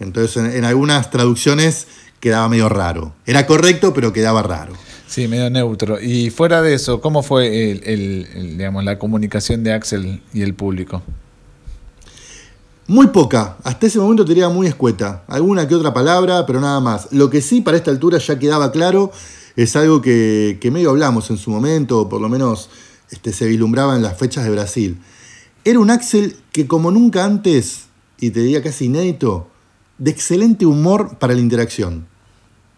[0.00, 1.86] Entonces, en, en algunas traducciones
[2.20, 3.14] quedaba medio raro.
[3.26, 4.72] Era correcto, pero quedaba raro.
[5.06, 6.00] Sí, medio neutro.
[6.00, 10.42] Y fuera de eso, ¿cómo fue el, el- el, digamos, la comunicación de Axel y
[10.42, 11.02] el público?
[12.88, 15.22] Muy poca, hasta ese momento tenía muy escueta.
[15.28, 17.08] Alguna que otra palabra, pero nada más.
[17.12, 19.12] Lo que sí para esta altura ya quedaba claro
[19.54, 22.70] es algo que, que medio hablamos en su momento, o por lo menos
[23.10, 24.98] este, se vislumbraba en las fechas de Brasil.
[25.64, 27.84] Era un Axel que como nunca antes,
[28.18, 29.46] y te diría casi inédito,
[29.98, 32.08] de excelente humor para la interacción.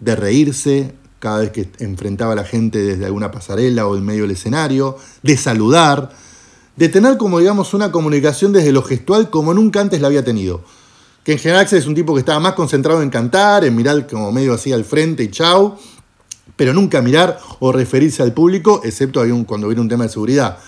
[0.00, 4.22] De reírse cada vez que enfrentaba a la gente desde alguna pasarela o en medio
[4.22, 6.12] del escenario, de saludar,
[6.76, 10.62] de tener como digamos una comunicación desde lo gestual como nunca antes la había tenido.
[11.24, 14.06] Que en general Axel es un tipo que estaba más concentrado en cantar, en mirar
[14.06, 15.78] como medio así al frente y chau,
[16.54, 20.58] pero nunca mirar o referirse al público, excepto cuando viene un tema de seguridad.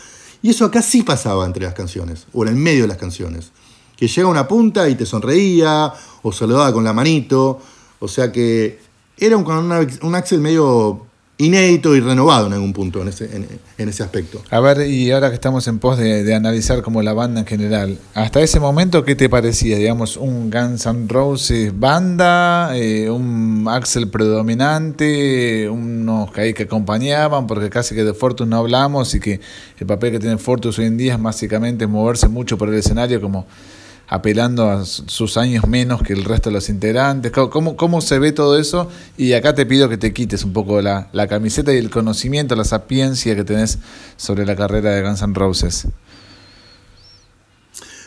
[0.46, 3.50] Y eso acá sí pasaba entre las canciones, o en el medio de las canciones.
[3.96, 7.60] Que llega una punta y te sonreía, o saludaba con la manito.
[7.98, 8.78] O sea que
[9.18, 11.05] era un, una- un Axel medio
[11.38, 14.40] inédito y renovado en algún punto en ese, en- ese aspecto.
[14.50, 17.98] A ver, y ahora que estamos en pos de, analizar como la banda en general,
[18.14, 19.76] hasta ese momento, ¿qué te parecía?
[19.76, 27.68] Digamos, un Guns N' Roses banda, eh, un Axel predominante, unos que que acompañaban, porque
[27.70, 29.40] casi que de Fortus no hablamos y que
[29.78, 33.20] el papel que tiene Fortus hoy en día es básicamente moverse mucho por el escenario
[33.20, 33.46] como
[34.08, 37.32] apelando a su- sus años menos que el resto de los integrantes.
[37.32, 38.88] ¿Cómo- ¿Cómo, cómo se ve todo eso?
[39.16, 42.54] Y acá te pido que te quites un poco la, la camiseta y el conocimiento,
[42.56, 43.78] la sapiencia que tenés
[44.16, 45.88] sobre la carrera de Guns N' Roses.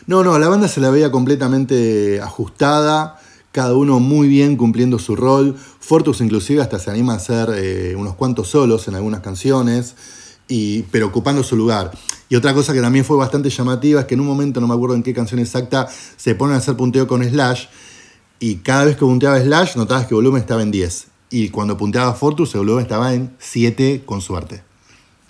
[0.08, 3.20] No, no, la banda se la veía completamente ajustada,
[3.52, 5.56] cada uno muy bien cumpliendo su rol.
[5.80, 9.96] Fortus inclusive hasta se anima a hacer eh, unos cuantos solos en algunas canciones.
[10.52, 11.92] y, pero ocupando su lugar.
[12.30, 14.76] Y otra cosa que también fue bastante llamativa es que en un momento, no me
[14.76, 17.66] acuerdo en qué canción exacta, se ponen a hacer punteo con Slash
[18.40, 21.08] y cada vez que punteaba Slash notabas que el volumen estaba en 10.
[21.32, 24.64] Y cuando punteaba Fortus el volumen estaba en 7 con suerte.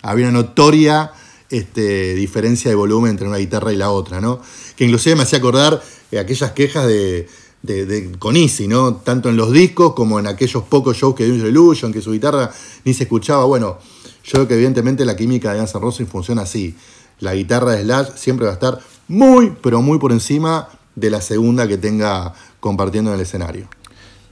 [0.02, 1.12] Había una notoria
[1.48, 4.40] este, diferencia de volumen entre una guitarra y la otra, ¿no?
[4.76, 5.82] Que inclusive me hacía acordar
[6.12, 7.28] eh, aquellas quejas de,
[7.62, 8.96] de, de, con Easy, ¿no?
[8.96, 12.50] Tanto en los discos como en aquellos pocos shows que dio Illusion, que su guitarra
[12.84, 13.44] ni se escuchaba.
[13.44, 13.78] Bueno,
[14.24, 16.74] yo creo que evidentemente la química de Guns N' Roses funciona así.
[17.20, 21.20] La guitarra de Slash siempre va a estar muy, pero muy por encima de la
[21.20, 23.68] segunda que tenga compartiendo en el escenario.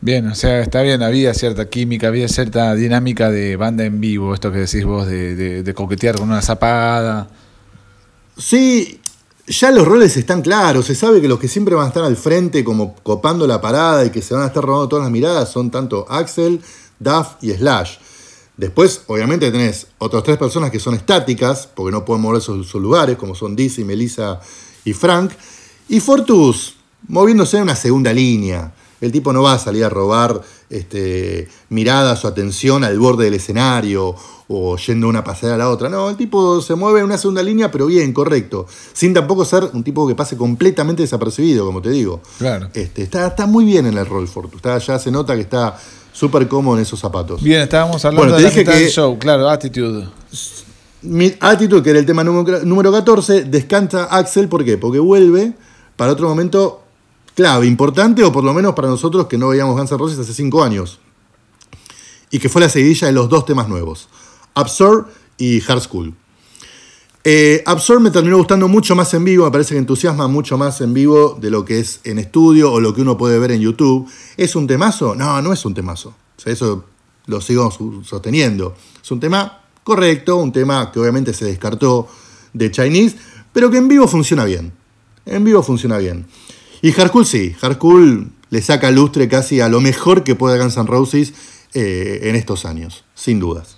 [0.00, 4.32] Bien, o sea, está bien, había cierta química, había cierta dinámica de banda en vivo,
[4.32, 7.28] esto que decís vos de, de, de coquetear con una zapada.
[8.36, 9.00] Sí,
[9.48, 12.16] ya los roles están claros, se sabe que los que siempre van a estar al
[12.16, 15.50] frente como copando la parada y que se van a estar robando todas las miradas
[15.50, 16.60] son tanto Axel,
[16.98, 17.96] Duff y Slash.
[18.56, 22.82] Después, obviamente, tenés otras tres personas que son estáticas, porque no pueden mover sus, sus
[22.82, 24.40] lugares, como son Dizzy, Melissa
[24.84, 25.30] y Frank.
[25.88, 26.74] Y Fortus
[27.06, 28.72] moviéndose en una segunda línea.
[29.00, 30.40] El tipo no va a salir a robar
[30.70, 34.16] este, miradas o atención al borde del escenario
[34.50, 35.88] o yendo una pasada a la otra.
[35.90, 38.66] No, el tipo se mueve en una segunda línea, pero bien, correcto.
[38.94, 42.20] Sin tampoco ser un tipo que pase completamente desapercibido, como te digo.
[42.38, 42.68] Claro.
[42.74, 44.56] Este, está, está muy bien en el rol Fortus.
[44.56, 45.78] Está, ya se nota que está
[46.12, 47.42] súper cómodo en esos zapatos.
[47.42, 50.08] Bien, estábamos hablando Bueno, te de la dije mitad que- del show, claro, Attitude.
[51.02, 54.78] Mi Attitude, que era el tema número, número 14, descansa Axel, ¿por qué?
[54.78, 55.52] Porque vuelve
[55.96, 56.82] para otro momento
[57.36, 60.32] clave, importante, o por lo menos para nosotros que no veíamos Guns N' Roses hace
[60.34, 60.98] 5 años.
[62.30, 64.08] Y que fue la seguidilla de los dos temas nuevos,
[64.58, 65.06] Absurd
[65.36, 66.14] y Hard School.
[67.24, 70.80] Eh, Absurd me terminó gustando mucho más en vivo, me parece que entusiasma mucho más
[70.80, 73.60] en vivo de lo que es en estudio o lo que uno puede ver en
[73.60, 74.10] YouTube.
[74.36, 75.14] ¿Es un temazo?
[75.14, 76.14] No, no es un temazo.
[76.44, 76.84] Eso
[77.26, 77.70] lo sigo
[78.02, 78.74] sosteniendo.
[79.02, 82.08] Es un tema correcto, un tema que obviamente se descartó
[82.52, 83.16] de Chinese,
[83.52, 84.72] pero que en vivo funciona bien.
[85.26, 86.26] En vivo funciona bien.
[86.82, 90.86] Y Hardcool sí, Hardcool le saca lustre casi a lo mejor que puede Guns N'
[90.86, 91.32] Roses
[91.74, 93.77] eh, en estos años, sin dudas.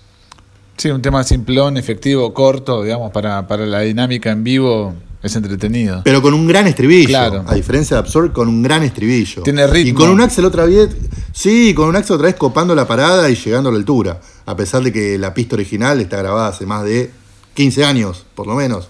[0.80, 6.00] Sí, un tema simplón, efectivo, corto, digamos, para, para la dinámica en vivo es entretenido.
[6.04, 7.08] Pero con un gran estribillo.
[7.08, 7.44] Claro.
[7.46, 9.42] A diferencia de Absurd, con un gran estribillo.
[9.42, 9.90] Tiene ritmo.
[9.90, 10.88] Y con un Axel otra vez.
[11.34, 14.22] Sí, con un Axel otra vez copando la parada y llegando a la altura.
[14.46, 17.10] A pesar de que la pista original está grabada hace más de
[17.52, 18.88] 15 años, por lo menos.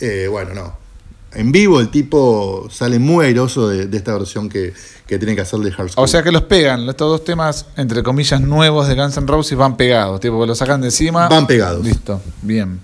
[0.00, 0.79] Eh, bueno, no.
[1.32, 4.72] En vivo el tipo sale muy airoso de, de esta versión que,
[5.06, 6.04] que tiene que hacer de Hard School.
[6.04, 9.56] O sea que los pegan, estos dos temas, entre comillas, nuevos de Guns N' Roses
[9.56, 11.28] van pegados, tipo que los sacan de encima.
[11.28, 11.84] Van pegados.
[11.84, 12.80] Listo, bien.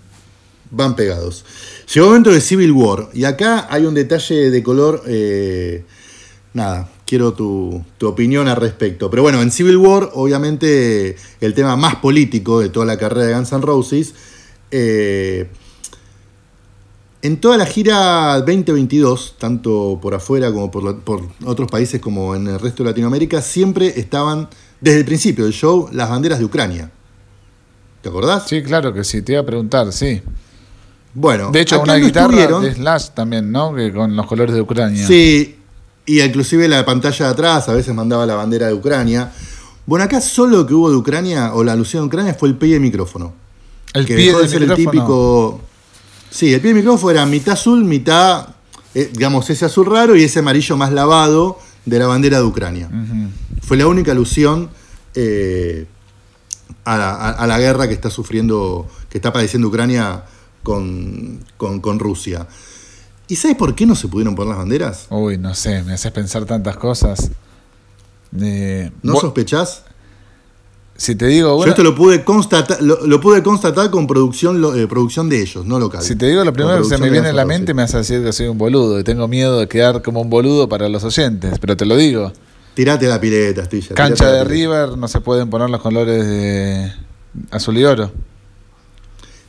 [0.71, 1.45] van pegados.
[1.93, 3.09] Llegó el momento de Civil War.
[3.15, 5.03] Y acá hay un detalle de color.
[5.07, 5.85] eh,
[6.55, 9.11] nada, quiero tu, tu opinión al respecto.
[9.11, 13.35] Pero bueno, en Civil War, obviamente, el tema más político de toda la carrera de
[13.35, 14.15] Guns N' Roses.
[14.71, 15.49] eh,
[17.27, 22.35] en toda la gira 2022, tanto por afuera como por, la- por otros países como
[22.35, 24.49] en el resto de Latinoamérica, siempre estaban,
[24.81, 26.91] desde el principio del show, las banderas de Ucrania.
[28.03, 28.45] ¿Te acordás?
[28.49, 30.23] Sí, claro que sí, te iba a preguntar, sí.
[31.15, 32.63] Bueno, De hecho, una no guitarra estuvieron.
[32.63, 33.75] de Slash también, ¿no?
[33.75, 35.07] Que con los colores de Ucrania.
[35.07, 35.57] Sí,
[36.05, 39.33] y inclusive la pantalla de atrás a veces mandaba la bandera de Ucrania.
[39.87, 42.57] Bueno, acá solo lo que hubo de Ucrania, o la alusión de Ucrania, fue el
[42.57, 43.33] pie de micrófono.
[43.95, 44.91] El que pie dejó de del ser el micrófono.
[44.93, 45.61] típico.
[46.37, 48.49] Sí, el pie de micrófono era mitad azul, mitad,
[48.95, 52.91] eh, digamos, ese azul raro y ese amarillo más lavado de la bandera de Ucrania.
[53.63, 54.69] Fue la única alusión
[55.15, 55.87] eh,
[56.85, 60.25] a, la, a- a la guerra que está sufriendo, que está padeciendo Ucrania
[60.63, 62.47] con, con- con Rusia.
[63.29, 65.07] ¿Y sabes por qué no se pudieron poner las banderas?
[65.09, 67.31] Uy, no sé, me haces pensar tantas cosas.
[68.39, 69.85] Eh, ¿No sospechás?
[70.97, 74.61] Si te digo, Yo bueno, esto lo pude constatar, lo, lo pude constatar con producción,
[74.61, 76.03] lo- eh, producción de ellos, no local.
[76.03, 78.23] si te digo lo primero que se me viene a la mente, me hace decir
[78.25, 81.59] que soy un boludo y tengo miedo de quedar como un boludo para los oyentes,
[81.59, 82.33] pero te lo digo.
[82.75, 83.95] Tirate la pileta, Astilla.
[83.95, 84.45] Cancha de.
[84.45, 86.93] River, no se pueden poner los colores de
[87.51, 88.11] azul y oro.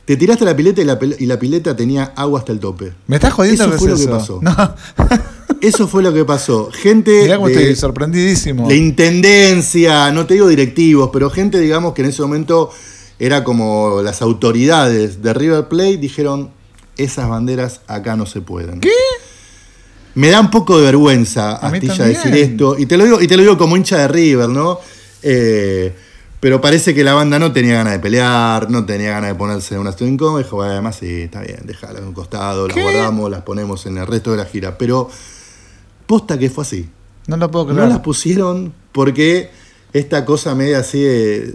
[0.06, 2.94] Te tiraste la pileta y la, y la pileta tenía agua hasta el tope.
[3.06, 4.38] ¿Me estás jodiendo Eso fue lo que pasó.
[4.40, 4.56] No,
[5.60, 6.70] Eso fue lo que pasó.
[6.72, 8.68] Gente mirá cómo de, estoy sorprendidísimo.
[8.68, 12.70] de intendencia, no te digo directivos, pero gente, digamos, que en ese momento
[13.18, 16.50] era como las autoridades de River Plate dijeron,
[16.96, 18.80] esas banderas acá no se pueden.
[18.80, 18.90] ¿Qué?
[20.14, 22.76] Me da un poco de vergüenza, A Astilla, decir esto.
[22.78, 24.80] Y te lo digo, y te lo digo como hincha de River, ¿no?
[25.22, 25.92] Eh,
[26.40, 29.74] pero parece que la banda no tenía ganas de pelear, no tenía ganas de ponerse
[29.74, 30.42] en una situación incómoda.
[30.42, 33.98] Dijo, "Bueno, además, sí, está bien, déjala en un costado, las guardamos, las ponemos en
[33.98, 34.78] el resto de la gira.
[34.78, 35.10] Pero
[36.08, 36.88] posta que fue así.
[37.28, 37.88] No lo puedo No creer.
[37.90, 39.50] las pusieron porque
[39.92, 41.54] esta cosa media así de,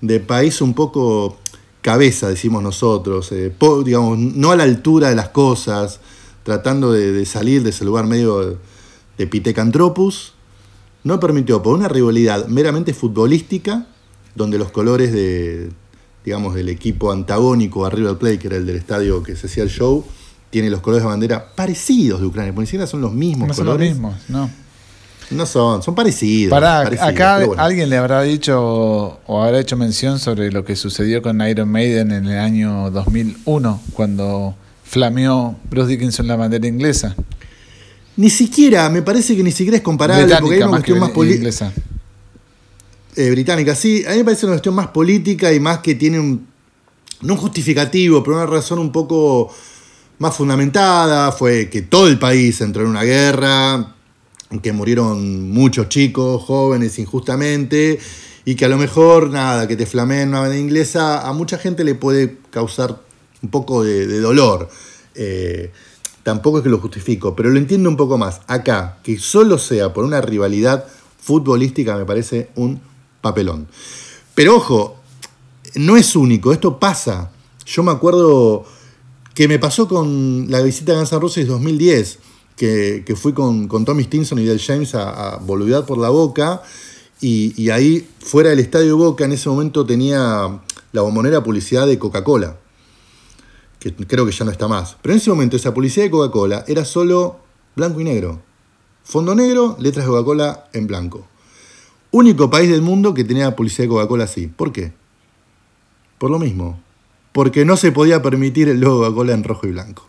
[0.00, 1.38] de país un poco
[1.82, 6.00] cabeza, decimos nosotros, eh, po- digamos, no a la altura de las cosas,
[6.42, 8.58] tratando de, de salir de ese lugar medio
[9.18, 10.32] de Pitecantropus,
[11.04, 13.86] no permitió por una rivalidad meramente futbolística,
[14.34, 15.70] donde los colores de,
[16.24, 19.64] digamos, del equipo antagónico a River Plate, que era el del estadio que se hacía
[19.64, 20.04] el show,
[20.52, 23.54] tiene los colores de bandera parecidos de Ucrania, porque ni siquiera son los mismos No
[23.54, 24.50] son los mismos, no.
[25.30, 26.50] No son, son parecidos.
[26.50, 27.62] Pará, parecidos, acá bueno.
[27.62, 32.12] alguien le habrá dicho o habrá hecho mención sobre lo que sucedió con Iron Maiden
[32.12, 37.16] en el año 2001, cuando flameó Bruce Dickinson la bandera inglesa.
[38.18, 41.10] Ni siquiera, me parece que ni siquiera es comparable, porque hay Británica una cuestión más
[41.12, 41.38] política.
[41.38, 41.72] inglesa.
[43.16, 44.04] Eh, británica, sí.
[44.06, 46.46] A mí me parece una cuestión más política y más que tiene un.
[47.22, 49.50] No un justificativo, pero una razón un poco
[50.22, 51.32] más fundamentada.
[51.32, 53.94] Fue que todo el país entró en una guerra,
[54.62, 57.98] que murieron muchos chicos, jóvenes, injustamente.
[58.44, 61.84] Y que a lo mejor, nada, que te flameen una bandera inglesa, a mucha gente
[61.84, 63.00] le puede causar
[63.42, 64.68] un poco de, de dolor.
[65.14, 65.70] Eh,
[66.22, 68.40] tampoco es que lo justifico, pero lo entiendo un poco más.
[68.46, 70.86] Acá, que solo sea por una rivalidad
[71.20, 72.80] futbolística, me parece un
[73.20, 73.68] papelón.
[74.34, 74.96] Pero ojo,
[75.74, 77.30] no es único, esto pasa.
[77.64, 78.64] Yo me acuerdo
[79.34, 82.18] que me pasó con la visita a Guns N' Roses 2010,
[82.56, 86.62] que, que fui con, con Tommy Stinson y Del James a, a por la Boca,
[87.20, 90.60] y, y ahí fuera del estadio Boca en ese momento tenía
[90.92, 92.58] la bombonera publicidad de Coca-Cola,
[93.78, 94.96] que creo que ya no está más.
[95.00, 97.40] Pero en ese momento esa publicidad de Coca-Cola era solo
[97.74, 98.42] blanco y negro.
[99.04, 101.26] Fondo negro, letras de Coca-Cola en blanco.
[102.10, 104.46] Único país del mundo que tenía publicidad de Coca-Cola así.
[104.48, 104.92] ¿Por qué?
[106.18, 106.78] Por lo mismo.
[107.32, 110.06] Porque no se podía permitir el logo de Coca-Cola en rojo y blanco.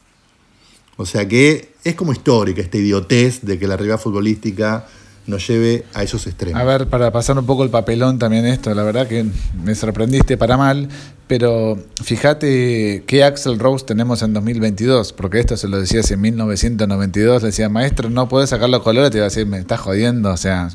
[0.98, 4.86] O sea que es como histórica esta idiotez de que la rivalidad futbolística
[5.26, 6.62] nos lleve a esos extremos.
[6.62, 9.26] A ver, para pasar un poco el papelón también esto, la verdad que
[9.64, 10.90] me sorprendiste para mal,
[11.28, 17.42] pero fíjate qué Axel Rose tenemos en 2022, porque esto se lo decía en 1992,
[17.42, 20.32] le decía, maestro, no podés sacar los colores, te iba a decir, me estás jodiendo,
[20.32, 20.70] o sea,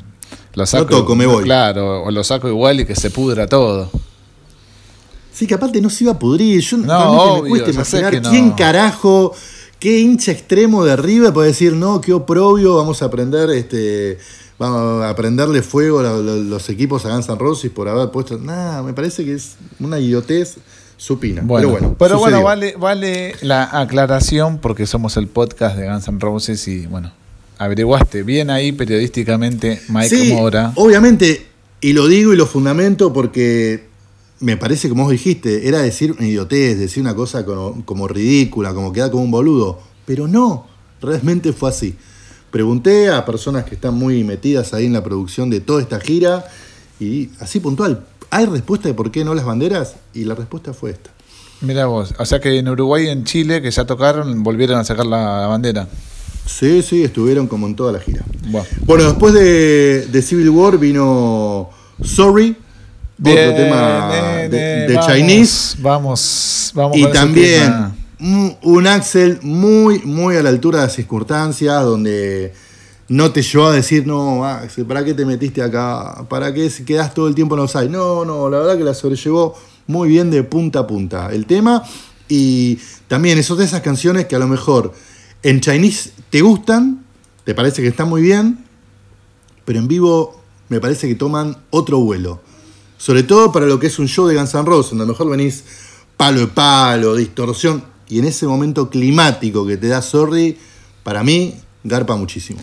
[0.55, 0.85] lo saco.
[0.85, 1.43] toco, me voy.
[1.43, 3.91] Claro, o lo saco igual y que se pudra todo.
[5.39, 6.59] Sí, que aparte no se iba a pudrir.
[6.59, 8.29] Yo No, obvio, me cuesta imaginar no.
[8.29, 9.33] quién carajo,
[9.79, 14.17] qué hincha extremo de River puede decir, no, qué oprobio, vamos a aprender, este,
[14.57, 18.37] vamos a prenderle fuego a los equipos a Guns N' Roses por haber puesto.
[18.37, 20.57] Nada, me parece que es una idiotez
[20.97, 21.41] supina.
[21.45, 26.09] Bueno, pero bueno, pero bueno, vale, vale la aclaración porque somos el podcast de Guns
[26.09, 27.13] N' Roses y bueno,
[27.59, 30.73] averiguaste bien ahí periodísticamente Mike Sí, Mora.
[30.75, 31.47] obviamente,
[31.79, 33.87] y lo digo y lo fundamento porque
[34.39, 38.73] me parece, como vos dijiste, era decir una idiotez, decir una cosa como, como ridícula,
[38.73, 39.79] como quedar como un boludo.
[40.05, 40.67] Pero no,
[41.01, 41.95] realmente fue así.
[42.51, 46.45] Pregunté a personas que están muy metidas ahí en la producción de toda esta gira
[46.99, 49.95] y así puntual, ¿hay respuesta de por qué no las banderas?
[50.13, 51.11] Y la respuesta fue esta.
[51.61, 54.83] Mira vos, o sea que en Uruguay y en Chile, que ya tocaron, volvieron a
[54.83, 55.87] sacar la bandera.
[56.45, 58.25] Sí, sí, estuvieron como en toda la gira.
[58.85, 61.69] Bueno, después de, de Civil War vino
[62.01, 62.55] Sorry,
[63.21, 64.57] otro tema bien, de,
[64.87, 65.77] de vamos, Chinese.
[65.79, 66.97] Vamos, vamos.
[66.97, 72.53] Y también un, un Axel muy, muy a la altura de las circunstancias, donde
[73.07, 76.25] no te llevó a decir, no, Axel, ¿para qué te metiste acá?
[76.29, 77.89] ¿Para qué quedás todo el tiempo en offside?
[77.89, 79.55] No, no, la verdad que la sobrellevó
[79.87, 81.83] muy bien de punta a punta el tema.
[82.27, 84.93] Y también es de esas canciones que a lo mejor
[85.41, 87.03] en Chinese te gustan,
[87.43, 88.63] te parece que están muy bien,
[89.65, 92.41] pero en vivo me parece que toman otro vuelo.
[92.99, 95.13] Sobre todo para lo que es un show de Guns N' Roses, donde a lo
[95.13, 95.63] mejor venís
[96.17, 100.57] palo de palo, distorsión, y en ese momento climático que te da Sorry,
[101.01, 102.59] para mí, garpa muchísimo.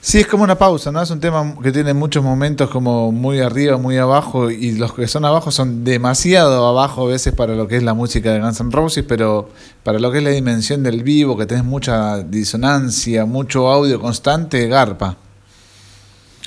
[0.00, 1.02] Sí, es como una pausa, ¿no?
[1.02, 5.06] Es un tema que tiene muchos momentos como muy arriba, muy abajo, y los que
[5.06, 8.60] son abajo son demasiado abajo a veces para lo que es la música de Guns
[8.60, 9.50] N' Roses, pero
[9.82, 14.66] para lo que es la dimensión del vivo, que tenés mucha disonancia, mucho audio constante,
[14.66, 15.18] garpa.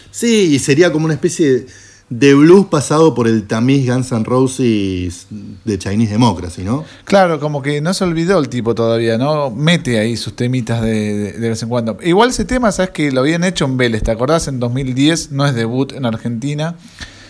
[0.09, 1.67] Sí, y sería como una especie de
[2.11, 5.27] blues pasado por el tamiz Guns N' Roses
[5.63, 6.83] de Chinese Democracy, ¿no?
[7.05, 9.49] Claro, como que no se olvidó el tipo todavía, ¿no?
[9.49, 11.97] Mete ahí sus temitas de, de- de vez en cuando.
[12.03, 14.47] Igual ese tema, ¿sabes que Lo habían hecho en Vélez, ¿te acordás?
[14.49, 16.75] En 2010, no es debut en Argentina.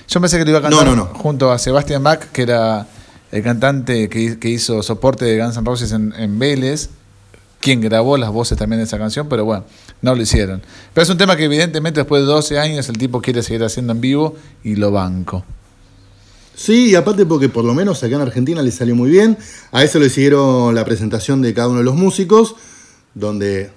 [0.07, 1.19] Yo pensé que lo iba a cantar No, no, no.
[1.19, 2.87] junto a Sebastian Bach, que era
[3.31, 6.89] el cantante que, que hizo soporte de Guns N' Roses en, en Vélez,
[7.61, 9.63] quien grabó las voces también de esa canción, pero bueno,
[10.01, 10.61] no lo hicieron.
[10.93, 13.93] Pero es un tema que evidentemente después de 12 años el tipo quiere seguir haciendo
[13.93, 15.45] en vivo y lo banco.
[16.55, 19.37] Sí, y aparte porque por lo menos acá en Argentina le salió muy bien.
[19.71, 22.55] A eso le siguieron la presentación de cada uno de los músicos,
[23.13, 23.71] donde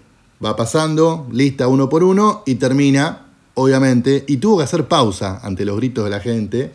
[0.45, 5.65] va pasando, lista uno por uno, y termina, obviamente, y tuvo que hacer pausa ante
[5.65, 6.73] los gritos de la gente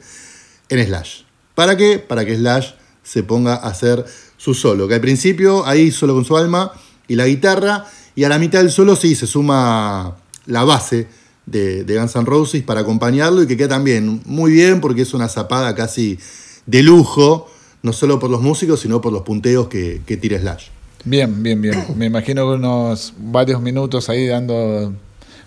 [0.70, 1.24] en Slash.
[1.56, 2.00] ¿Para qué?
[2.00, 2.72] Para que Slash
[3.04, 4.06] se ponga a hacer
[4.38, 4.88] su solo.
[4.88, 6.72] Que al principio ahí solo con su alma
[7.10, 7.86] y la guitarra,
[8.16, 11.08] y a la mitad del solo sí se suma la base
[11.46, 15.14] de, de Guns N' Roses para acompañarlo y que queda también muy bien porque es
[15.14, 16.18] una zapada casi
[16.66, 17.50] de lujo,
[17.82, 20.68] no solo por los músicos, sino por los punteos que, que tira Slash.
[21.06, 21.86] Bien, bien, bien.
[21.96, 24.94] Me imagino que unos varios minutos ahí dando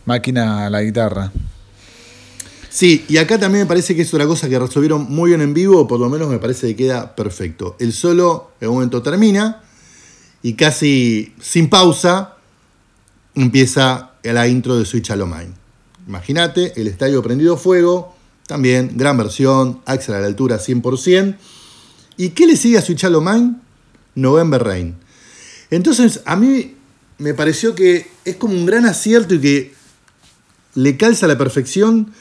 [0.04, 1.30] máquina a la guitarra.
[2.70, 5.52] Sí, y acá también me parece que es una cosa que resolvieron muy bien en
[5.52, 7.76] vivo, o por lo menos me parece que queda perfecto.
[7.78, 9.62] El solo en un momento termina
[10.42, 12.36] y casi sin pausa
[13.34, 15.52] empieza la intro de Switch Hollow Mine.
[16.06, 18.14] Imagínate, el estadio prendido fuego,
[18.46, 21.36] también gran versión, Axel a la altura 100%.
[22.16, 23.54] ¿Y qué le sigue a Switch Hollow Mine?
[24.14, 24.96] November Rain.
[25.70, 26.76] Entonces, a mí
[27.18, 29.74] me pareció que es como un gran acierto y que
[30.74, 32.12] le calza a la perfección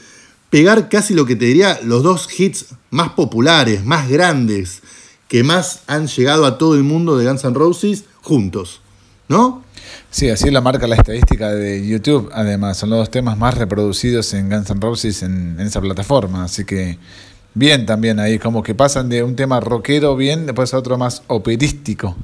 [0.48, 4.82] pegar casi lo que te diría los dos hits más populares, más grandes,
[5.28, 8.80] que más han llegado a todo el mundo de Guns N' Roses juntos,
[9.28, 9.62] ¿no?
[10.10, 12.30] Sí, así la marca la estadística de YouTube.
[12.32, 16.44] Además, son los dos temas más reproducidos en Guns N' Roses en, en esa plataforma.
[16.44, 16.98] Así que
[17.54, 21.22] bien también ahí, como que pasan de un tema rockero bien, después a otro más
[21.26, 22.16] operístico.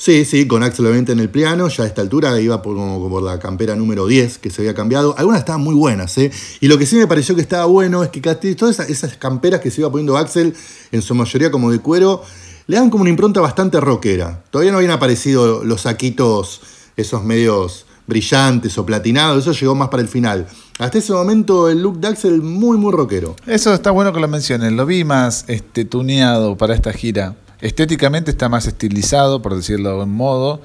[0.00, 3.10] Sí, sí, con Axel obviamente en el piano, ya a esta altura iba por, como
[3.10, 5.14] por la campera número 10 que se había cambiado.
[5.18, 6.30] Algunas estaban muy buenas, ¿eh?
[6.60, 8.22] Y lo que sí me pareció que estaba bueno es que
[8.54, 10.54] todas esas camperas que se iba poniendo Axel,
[10.90, 12.22] en su mayoría como de cuero,
[12.70, 14.44] le dan como una impronta bastante rockera.
[14.48, 16.60] Todavía no habían aparecido los saquitos,
[16.96, 20.46] esos medios brillantes o platinados, eso llegó más para el final.
[20.78, 23.34] Hasta ese momento el look de Axel muy, muy rockero.
[23.44, 27.34] Eso está bueno que lo menciones, lo vi más este, tuneado para esta gira.
[27.60, 30.62] Estéticamente está más estilizado, por decirlo de un modo.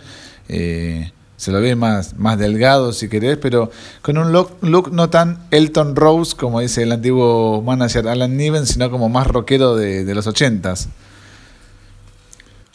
[0.48, 3.72] Eh, se lo ve más, más delgado si querés, pero
[4.04, 8.68] con un look, look, no tan Elton Rose, como dice el antiguo manager Alan Niven,
[8.68, 10.88] sino como más rockero de, de los ochentas.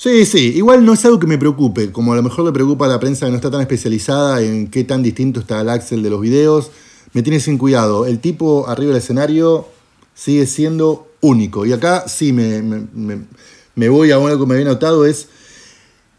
[0.02, 2.86] Sí, sí, igual no es algo que me preocupe, como a lo mejor le preocupa
[2.86, 6.02] a la prensa que no está tan especializada en qué tan distinto está el Axel
[6.02, 6.70] de los videos,
[7.12, 8.06] me tiene sin cuidado.
[8.06, 9.68] El tipo arriba del escenario
[10.14, 11.66] sigue siendo único.
[11.66, 13.26] Y acá sí me, me,
[13.74, 15.28] me, voy a algo que me había notado, es,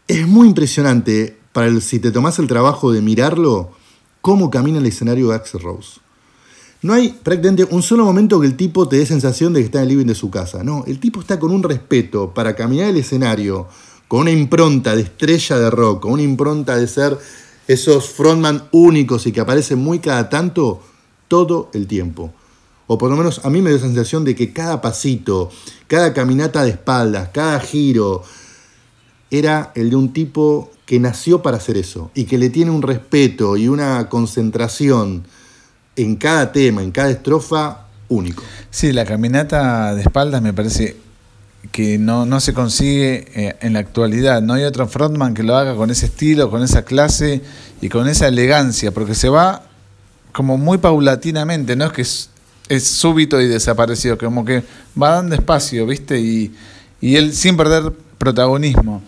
[0.06, 3.72] es muy impresionante, para el, si te tomás el trabajo de mirarlo,
[4.20, 5.98] cómo camina el escenario de Axel Rose.
[6.82, 9.78] No hay prácticamente un solo momento que el tipo te dé sensación de que está
[9.78, 10.64] en el living de su casa.
[10.64, 13.68] No, el tipo está con un respeto para caminar el escenario,
[14.08, 17.16] con una impronta de estrella de rock, con una impronta de ser
[17.68, 20.82] esos frontman únicos y que aparecen muy cada tanto,
[21.28, 22.32] todo el tiempo.
[22.88, 25.50] O por lo menos a mí me dio la sensación de que cada pasito,
[25.86, 28.24] cada caminata de espaldas, cada giro,
[29.30, 32.82] era el de un tipo que nació para hacer eso y que le tiene un
[32.82, 35.24] respeto y una concentración
[35.96, 38.42] en cada tema, en cada estrofa, único.
[38.70, 40.96] Sí, la caminata de espaldas me parece
[41.70, 44.42] que no, no se consigue eh, en la actualidad.
[44.42, 47.40] No hay otro frontman que lo haga con ese estilo, con esa clase
[47.80, 49.62] y con esa elegancia, porque se va
[50.32, 52.30] como muy paulatinamente, no es que es,
[52.68, 54.64] es súbito y desaparecido, como que
[55.00, 56.18] va dando espacio, ¿viste?
[56.18, 56.54] Y,
[57.00, 59.02] y él sin perder protagonismo.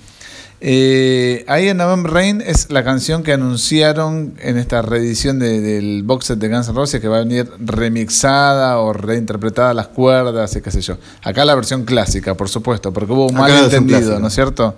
[0.67, 6.05] Eh, ahí en November Rain es la canción que anunciaron en esta reedición de, del
[6.05, 10.57] box set de Guns N' Roses que va a venir remixada o reinterpretada las cuerdas
[10.57, 10.97] y qué sé yo.
[11.23, 14.75] Acá la versión clásica, por supuesto, porque hubo un malentendido, ¿no es cierto?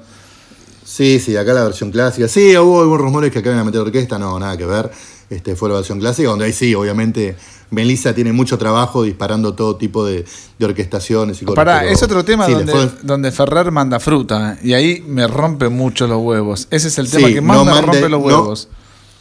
[0.85, 2.27] Sí, sí, acá la versión clásica.
[2.27, 4.91] Sí, hubo algunos rumores que acá iban a meter orquesta, no, nada que ver.
[5.29, 7.37] Este, fue la versión clásica, donde ahí sí, obviamente
[7.71, 10.25] Melissa tiene mucho trabajo disparando todo tipo de,
[10.59, 11.57] de orquestaciones y cosas.
[11.57, 12.91] Pará, es otro tema sí, donde, fue...
[13.03, 16.69] donde, Ferrer manda fruta y ahí me rompe mucho los huevos.
[16.71, 18.69] Ese es el tema sí, que más no me mande, rompe los huevos.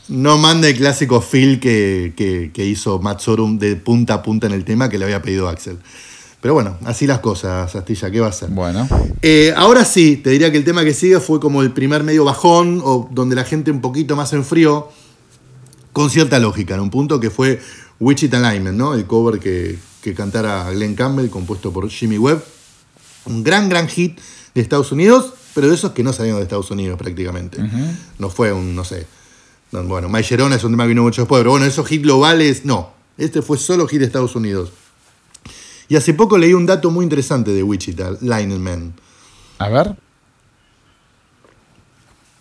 [0.07, 4.21] No, no manda el clásico feel que, que, que, hizo Matt Sorum de punta a
[4.21, 5.79] punta en el tema que le había pedido Axel.
[6.45, 8.49] Pero bueno, así las cosas, Astilla, ¿qué va a ser?
[8.49, 8.87] Bueno.
[9.23, 12.23] Eh, ahora sí, te diría que el tema que sigue fue como el primer medio
[12.23, 14.89] bajón, o donde la gente un poquito más enfrió,
[15.95, 17.61] con cierta lógica, en un punto que fue
[18.01, 18.95] Wichita Alignment, ¿no?
[18.95, 22.43] El cover que, que cantara Glenn Campbell, compuesto por Jimmy Webb.
[23.27, 24.19] Un gran, gran hit
[24.53, 27.61] de Estados Unidos, pero de esos que no salieron de Estados Unidos prácticamente.
[27.61, 27.95] Uh -huh.
[28.19, 29.07] No fue un, no sé.
[29.71, 32.65] Bueno, My Gerona es un tema que vino mucho después, pero bueno, esos hits globales,
[32.65, 32.91] no.
[33.17, 34.73] Este fue solo hit de Estados Unidos.
[35.87, 38.95] Y hace poco leí un dato muy interesante de Wichita, Lineman.
[39.59, 39.95] A ver.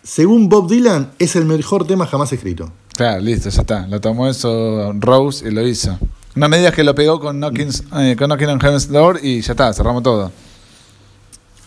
[0.03, 2.69] Según Bob Dylan, es el mejor tema jamás escrito.
[2.95, 3.87] Claro, listo, ya está.
[3.87, 5.97] Lo tomó eso Rose y lo hizo.
[6.35, 9.41] No me digas que lo pegó con Knocking, eh, con Knocking on Heaven's Door y
[9.41, 10.31] ya está, cerramos todo.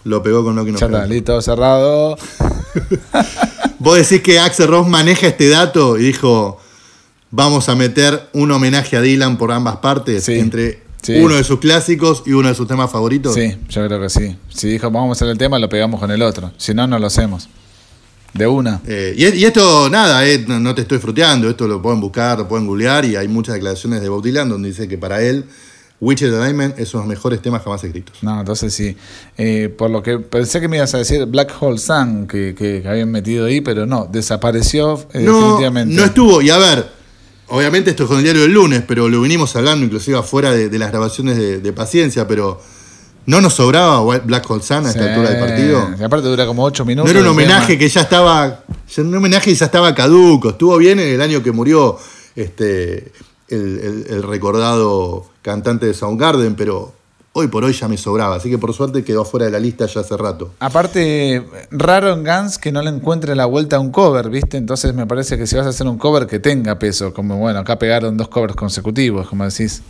[0.04, 2.16] Lo pegó con Knocking on Ya está, listo, cerrado.
[3.78, 6.58] Vos decís que Axel Rose maneja este dato y dijo,
[7.30, 10.34] vamos a meter un homenaje a Dylan por ambas partes, Sí.
[10.38, 11.14] entre Sí.
[11.14, 13.32] Uno de sus clásicos y uno de sus temas favoritos.
[13.32, 14.36] Sí, yo creo que sí.
[14.48, 16.50] Si dijo vamos a hacer el tema, lo pegamos con el otro.
[16.56, 17.48] Si no, no lo hacemos.
[18.34, 18.80] De una.
[18.86, 22.38] Eh, y, y esto, nada, eh, no, no te estoy fruteando, esto lo pueden buscar,
[22.38, 25.44] lo pueden googlear y hay muchas declaraciones de Bob Dylan donde dice que para él
[26.00, 28.22] Witcher Diamond es uno de los mejores temas jamás escritos.
[28.22, 28.96] No, entonces sí.
[29.36, 32.84] Eh, por lo que pensé que me ibas a decir Black Hole Sun, que, que
[32.86, 35.94] habían metido ahí, pero no, desapareció eh, no, definitivamente.
[35.94, 36.88] no estuvo, y a ver,
[37.48, 40.68] obviamente esto es con el diario del lunes, pero lo vinimos hablando inclusive afuera de,
[40.68, 42.60] de las grabaciones de, de Paciencia, pero
[43.26, 45.88] ¿no nos sobraba Black Hole Sun a esta Sí, altura del partido?
[45.98, 47.10] y aparte dura como 8 No minutos.
[47.10, 47.78] era un homenaje tema.
[47.78, 48.64] que ya estaba.
[48.96, 50.50] Un homenaje que ya estaba caduco.
[50.50, 51.98] Estuvo bien en el año que murió
[52.36, 53.12] este,
[53.48, 56.94] el, el- el recordado cantante de Soundgarden, pero
[57.32, 58.36] hoy por hoy ya me sobraba.
[58.36, 60.54] Así que por suerte quedó fuera de la lista ya hace rato.
[60.60, 64.56] Aparte, raro en Guns que no le encuentre la vuelta a un cover, ¿viste?
[64.56, 67.58] Entonces me parece que si vas a hacer un cover que tenga peso, como bueno,
[67.60, 69.82] acá pegaron dos covers consecutivos, como decís.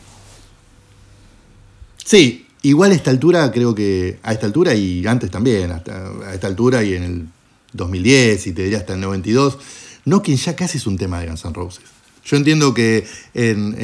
[2.04, 6.34] Sí, igual a esta altura, creo que a esta altura y antes también, hasta a
[6.34, 7.26] esta altura y en el
[7.72, 9.59] 2010 y te diría hasta el 92,
[10.04, 11.84] Knocking ya casi es un tema de Guns N' Roses.
[12.24, 13.76] Yo entiendo que en,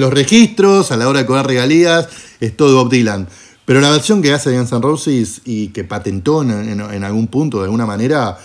[0.00, 2.08] los registros, a la hora de cobrar regalías,
[2.40, 3.28] es todo Bob Dylan.
[3.64, 7.26] Pero la versión que hace Guns N' Roses y que patentó en, en- en algún
[7.26, 8.38] punto, de alguna manera,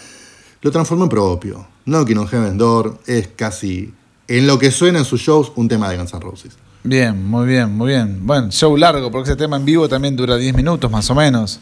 [0.61, 1.67] lo transformó en propio.
[1.85, 3.93] Knocking on Heaven's Door es casi,
[4.27, 6.53] en lo que suena en sus shows, un tema de Guns N' Roses.
[6.83, 8.25] Bien, muy bien, muy bien.
[8.25, 11.59] Bueno, show largo, porque ese tema en vivo también dura 10 minutos más o menos.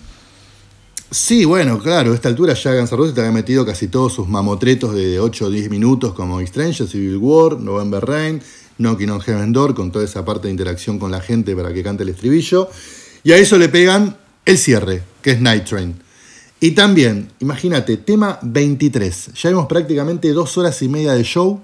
[1.12, 4.28] Sí, bueno, claro, a esta altura ya Guns N' te había metido casi todos sus
[4.28, 8.42] mamotretos de 8 o 10 minutos como Stranger, Civil War, November Rain,
[8.78, 11.84] Knocking on Heaven's Door, con toda esa parte de interacción con la gente para que
[11.84, 12.70] cante el estribillo.
[13.24, 14.16] Y a eso le pegan
[14.46, 15.96] el cierre, que es Night Train.
[16.62, 19.32] Y también, imagínate, tema 23.
[19.34, 21.60] Ya vimos prácticamente dos horas y media de show.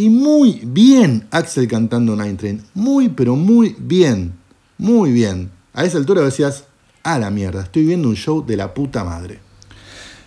[0.00, 2.62] Y muy bien Axel cantando Night Train.
[2.72, 4.32] Muy, pero muy bien.
[4.78, 5.50] Muy bien.
[5.74, 6.64] A esa altura decías,
[7.02, 9.40] a la mierda, estoy viendo un show de la puta madre.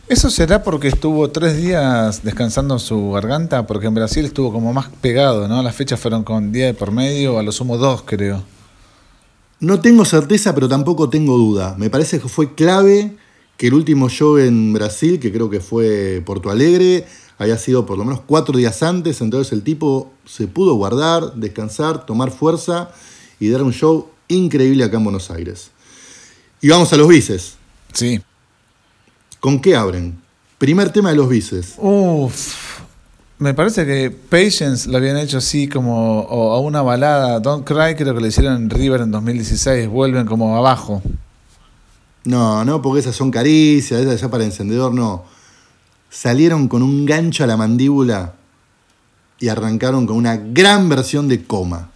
[0.07, 3.65] ¿Eso será porque estuvo tres días descansando su garganta?
[3.65, 5.63] Porque en Brasil estuvo como más pegado, ¿no?
[5.63, 8.43] Las fechas fueron con día de por medio, a lo sumo dos, creo.
[9.59, 11.73] No tengo certeza, pero tampoco tengo duda.
[11.79, 13.15] Me parece que fue clave
[13.57, 17.07] que el último show en Brasil, que creo que fue Porto Alegre,
[17.37, 19.21] haya sido por lo menos cuatro días antes.
[19.21, 22.91] Entonces el tipo se pudo guardar, descansar, tomar fuerza
[23.39, 25.71] y dar un show increíble acá en Buenos Aires.
[26.61, 27.55] Y vamos a los bices.
[27.91, 28.21] Sí.
[29.39, 30.21] ¿Con qué abren?
[30.57, 31.75] Primer tema de los bices.
[31.77, 32.81] Uf.
[33.39, 37.41] Me parece que Patience lo habían hecho así como o a una balada.
[37.41, 39.89] Don't Cry creo que lo hicieron en River en 2016.
[39.89, 41.01] Vuelven como abajo.
[42.23, 45.25] No, no, porque esas son caricias, esas ya para encendedor, no.
[46.23, 48.35] Salieron con un gancho a la mandíbula
[49.39, 51.89] y arrancaron con una gran versión de coma.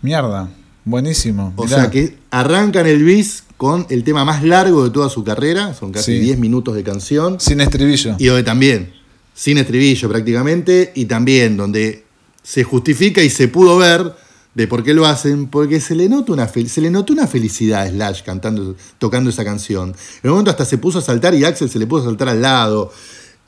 [0.00, 0.48] Mierda.
[0.84, 1.52] Buenísimo.
[1.56, 1.76] O Mirá.
[1.76, 5.90] sea que arrancan el bis con el tema más largo de toda su carrera, son
[5.90, 6.20] casi Sí.
[6.20, 8.14] 10 minutos de canción, Sin estribillo.
[8.16, 8.92] y donde también,
[9.34, 12.04] sin estribillo prácticamente, y también donde
[12.44, 14.14] se justifica y se pudo ver
[14.54, 17.82] de por qué lo hacen, porque se le nota una, se le notó una felicidad
[17.82, 19.88] a Slash cantando, tocando esa canción.
[20.22, 22.28] En un momento hasta se puso a saltar y Axel se le puso a saltar
[22.28, 22.92] al lado.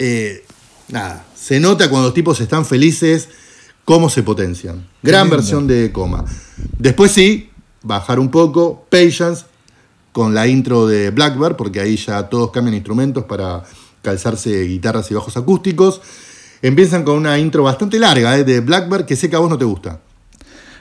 [0.03, 0.44] Eh,
[0.88, 3.28] nada, se nota cuando los tipos están felices
[3.84, 4.88] cómo se potencian.
[5.03, 5.36] Gran lindo.
[5.36, 6.24] versión de coma.
[6.78, 7.51] Después sí,
[7.82, 9.44] bajar un poco, Patience,
[10.12, 13.62] con la intro de Blackbird, porque ahí ya todos cambian instrumentos para
[14.01, 16.01] calzarse guitarras y bajos acústicos.
[16.62, 19.59] Empiezan con una intro bastante larga eh, de Blackbird, que sé que a vos no
[19.59, 20.01] te gusta.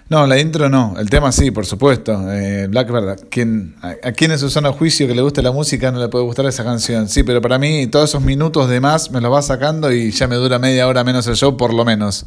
[0.10, 0.96] No, la intro no.
[0.98, 2.20] El tema sí, por supuesto.
[2.32, 5.52] Eh, Blackbird, ¿a, quién, a, a quién en su sano juicio que le guste la
[5.52, 7.08] música no le puede gustar esa canción?
[7.08, 10.28] Sí, pero para mí todos esos minutos de más me los va sacando y ya
[10.28, 12.26] me dura media hora menos el show, por lo menos.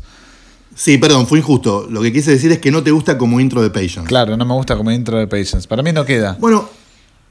[0.77, 1.87] Sí, perdón, fue injusto.
[1.91, 4.05] Lo que quise decir es que no te gusta como intro de Patience.
[4.05, 5.67] Claro, no me gusta como intro de Patience.
[5.67, 6.37] Para mí no queda.
[6.39, 6.69] Bueno,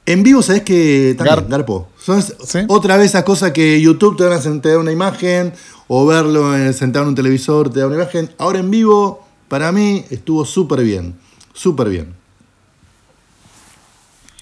[0.05, 1.87] en vivo, ¿sabés que También, Gar- Garpo.
[2.03, 2.59] Son ¿Sí?
[2.67, 5.53] otra vez esas cosas que YouTube te, van a, te da una imagen,
[5.87, 8.29] o verlo en, sentado en un televisor te da una imagen.
[8.37, 11.13] Ahora en vivo, para mí, estuvo súper bien.
[11.53, 12.13] Súper bien.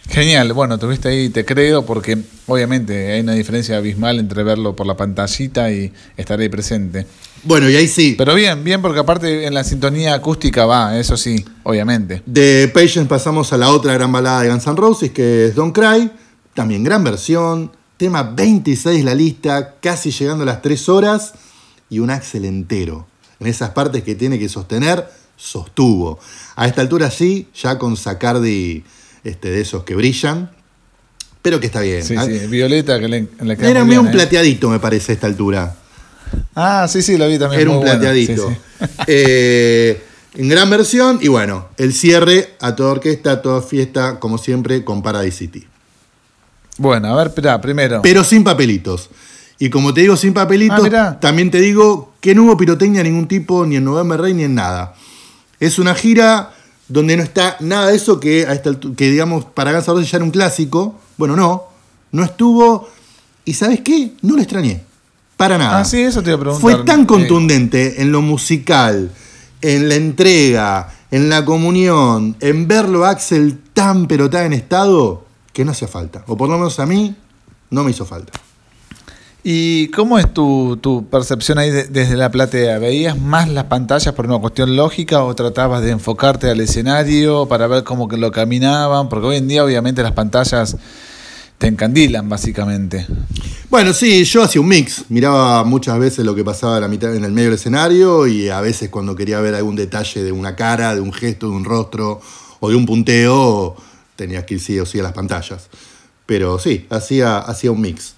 [0.08, 4.86] Genial, bueno, tuviste ahí, te creo, porque obviamente hay una diferencia abismal entre verlo por
[4.86, 7.08] la pantallita y estar ahí presente.
[7.44, 8.14] Bueno, y ahí sí.
[8.20, 12.22] Pero bien, bien, porque aparte en la sintonía acústica va, eso sí, obviamente.
[12.28, 15.76] De Patience pasamos a la otra gran balada de Guns N' Roses, que es Don't
[15.76, 16.12] Cry.
[16.54, 17.72] También gran versión.
[17.98, 21.34] Tema 26 la lista, casi llegando a las 3 horas.
[21.90, 23.09] Y un Axel entero.
[23.40, 26.20] En esas partes que tiene que sostener, sostuvo.
[26.56, 28.84] A esta altura sí, ya con Sacardi
[29.24, 30.52] este, de esos que brillan.
[31.42, 32.04] Pero que está bien.
[32.04, 34.12] Sí, Ah, sí, Violeta que le, le queda Era muy bien, un ¿eh?
[34.12, 35.76] plateadito, me parece, a esta altura.
[36.54, 37.62] Ah, sí, sí, lo vi también.
[37.62, 38.50] Era un bueno, plateadito.
[38.50, 38.86] sí, sí.
[39.08, 40.04] Eh,
[40.36, 41.20] en gran versión.
[41.22, 45.66] Y bueno, el cierre a toda orquesta, a toda fiesta, como siempre, con Paradise City.
[46.78, 48.02] Bueno, a ver, espera, primero.
[48.02, 49.10] Pero sin papelitos.
[49.58, 53.10] Y como te digo, sin papelitos, Ah, también te digo que no hubo pirotecnia de
[53.10, 54.94] ningún tipo, ni en November Rain, ni en nada.
[55.60, 56.52] Es una gira
[56.88, 60.12] donde no está nada de eso que, a esta que digamos, para Guns N' Roses
[60.12, 60.96] ya era un clásico.
[61.18, 61.64] Bueno, no.
[62.12, 62.90] No estuvo.
[63.46, 64.14] ¿Y sabes qué?
[64.22, 64.82] No lo extrañé.
[65.38, 65.80] Para nada.
[65.80, 66.62] Ah, sí, eso te iba a preguntar.
[66.62, 69.12] Fue tan Eh, contundente en lo musical,
[69.62, 75.26] en la entrega, en la comunión, en verlo a Axel tan pero tan en estado
[75.54, 76.24] que no hacía falta.
[76.28, 77.16] O por lo menos a mí
[77.70, 78.34] no me hizo falta.
[79.44, 82.78] ¿Y cómo es tu, tu percepción ahí de- desde la platea?
[82.78, 87.68] ¿Veías más las pantallas por una cuestión lógica o tratabas de enfocarte al escenario para
[87.68, 89.08] ver cómo que lo caminaban?
[89.08, 90.76] Porque hoy en día obviamente las pantallas
[91.58, 93.08] te encandilan básicamente.
[93.70, 95.06] Bueno, sí, yo hacía un mix.
[95.10, 98.50] Miraba muchas veces lo que pasaba en, la mitad, en el medio del escenario y
[98.50, 101.64] a veces cuando quería ver algún detalle de una cara, de un gesto, de un
[101.64, 102.20] rostro
[102.60, 103.78] o de un punteo,
[104.18, 105.68] tenías que ir sí o sí a las pantallas.
[106.26, 108.16] Pero sí, hacía, hacía un mix.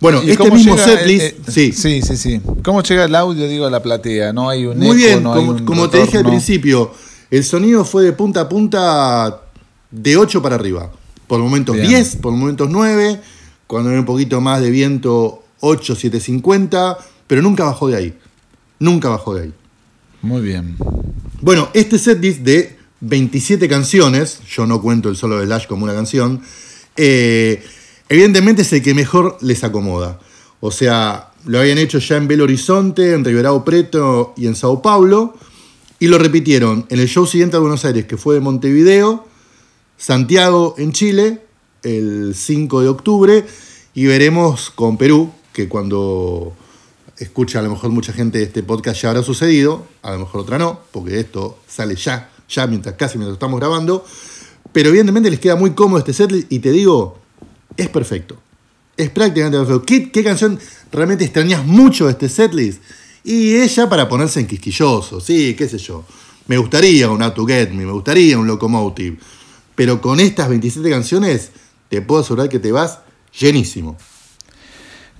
[0.00, 2.40] Bueno, ¿Y este mismo setlist, eh, eh, sí, sí, sí, sí.
[2.62, 4.32] ¿Cómo llega el audio, digo, a la platea?
[4.32, 6.92] No hay un Muy eco, bien, no hay como, un como te dije al principio,
[7.30, 9.42] el sonido fue de punta a punta
[9.90, 10.90] de 8 para arriba.
[11.26, 11.88] Por momentos Bien.
[11.88, 13.20] 10, por momentos 9,
[13.66, 18.14] cuando era un poquito más de viento 8, 750, pero nunca bajó de ahí.
[18.78, 19.52] Nunca bajó de ahí.
[20.20, 20.76] Muy bien.
[21.40, 25.94] Bueno, este setlist de 27 canciones, yo no cuento el solo de Lash como una
[25.94, 26.42] canción,
[26.96, 27.62] eh,
[28.08, 30.18] evidentemente es el que mejor les acomoda.
[30.60, 34.80] O sea, lo habían hecho ya en Belo Horizonte, en Ribeirão Preto y en Sao
[34.80, 35.34] Paulo,
[35.98, 39.26] y lo repitieron en el show siguiente a Buenos Aires, que fue de Montevideo,
[39.96, 41.42] Santiago en Chile,
[41.82, 43.44] el 5 de octubre,
[43.94, 46.54] y veremos con Perú, que cuando
[47.18, 50.40] escucha a lo mejor mucha gente de este podcast ya habrá sucedido, a lo mejor
[50.40, 54.04] otra no, porque esto sale ya, ya mientras casi mientras estamos grabando,
[54.72, 57.18] pero evidentemente les queda muy cómodo este setlist y te digo,
[57.76, 58.36] es perfecto.
[58.96, 59.84] Es prácticamente perfecto.
[59.84, 60.58] ¿Qué, qué canción
[60.92, 62.82] realmente extrañas mucho de este setlist?
[63.24, 66.04] Y ella para ponerse en quisquilloso, sí, qué sé yo.
[66.46, 69.18] Me gustaría un Out to Get Me, me gustaría un Locomotive.
[69.74, 71.50] Pero con estas 27 canciones,
[71.88, 72.98] te puedo asegurar que te vas
[73.38, 73.96] llenísimo.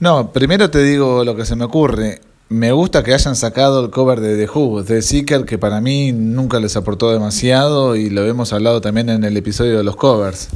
[0.01, 2.21] No, primero te digo lo que se me ocurre.
[2.51, 6.13] Me gusta que hayan sacado el cover de The Who, de Seeker, que para mí
[6.13, 10.49] nunca les aportó demasiado y lo hemos hablado también en el episodio de los covers.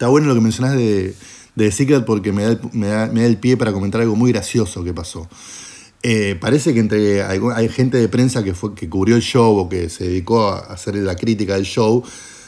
[0.00, 1.14] Está bueno lo que mencionás de,
[1.54, 4.00] de The Secret porque me da, el, me, da, me da el pie para comentar
[4.00, 5.28] algo muy gracioso que pasó.
[6.02, 9.58] Eh, parece que entre hay, hay, gente de prensa que, fue, que cubrió el show
[9.58, 12.02] o que se dedicó a hacer la crítica del show,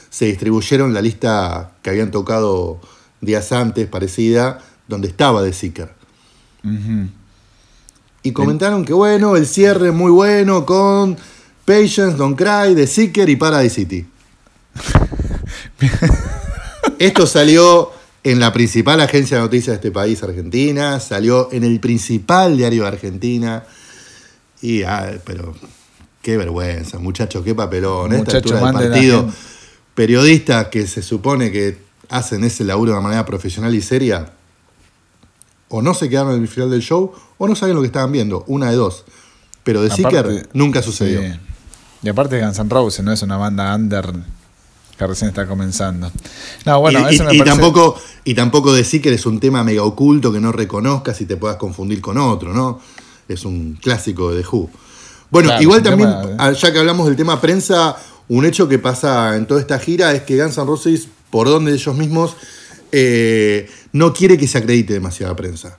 [0.09, 2.81] se distribuyeron la lista que habían tocado
[3.21, 5.93] días antes, parecida, donde estaba The Seeker.
[6.65, 7.11] Uh -huh.
[8.23, 11.19] Y comentaron que bueno, el cierre muy bueno con
[11.67, 14.07] Patience, Don't Cry, The Seeker y Paradise City.
[16.99, 17.91] Esto salió
[18.25, 22.83] en la principal agencia de noticias de este país, Argentina, salió en el principal diario
[22.83, 23.65] de Argentina.
[24.61, 25.55] Y, ah, pero
[26.23, 28.11] qué vergüenza, muchachos, qué papelón.
[28.11, 29.29] Muchacho, esta altura del partido,
[29.95, 31.79] periodistas que se supone que
[32.09, 34.33] hacen ese laburo de una manera profesional y seria,
[35.69, 38.13] o no se quedaron en el final del show, o no saben lo que estaban
[38.13, 39.05] viendo, una de dos.
[39.65, 41.23] Pero de Seeker nunca sucedió.
[41.23, 41.39] Sí.
[42.03, 44.13] Y aparte Guns N' Roses no es una banda under
[45.03, 46.11] que recién está comenzando.
[46.65, 47.57] No, bueno, y, eso y, me y parece...
[47.57, 51.37] tampoco, y tampoco decir que es un tema mega oculto que no reconozcas y te
[51.37, 52.81] puedas confundir con otro, ¿no?
[53.29, 54.71] Es un clásico de The Who.
[55.31, 57.97] Bueno, Claro, igual también, tema- ah, ya que hablamos del tema prensa,
[58.29, 61.73] un hecho que pasa en toda esta gira es que Guns N' Roses, por donde
[61.73, 62.37] ellos mismos,
[62.93, 65.79] eh, no quiere que se acredite demasiada prensa.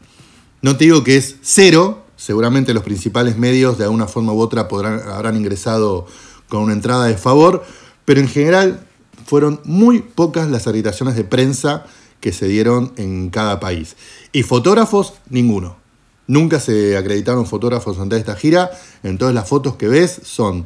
[0.61, 4.67] No te digo que es cero, seguramente los principales medios de alguna forma u otra
[4.67, 6.07] podrán, habrán ingresado
[6.49, 7.63] con una entrada de favor,
[8.05, 8.86] pero en general
[9.26, 11.86] fueron muy pocas las acreditaciones de prensa
[12.19, 13.95] que se dieron en cada país.
[14.32, 15.76] Y fotógrafos, ninguno.
[16.26, 18.71] Nunca se acreditaron fotógrafos ante esta gira.
[19.03, 20.65] Entonces las fotos que ves son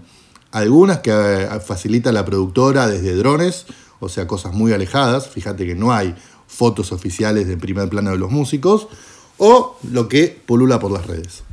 [0.52, 3.66] algunas que eh, facilita la productora desde drones,
[4.00, 5.30] o sea, cosas muy alejadas.
[5.30, 6.16] Fíjate que no hay
[6.48, 8.88] fotos oficiales de primer plano de los músicos.
[9.40, 11.44] O lo que polula por las redes.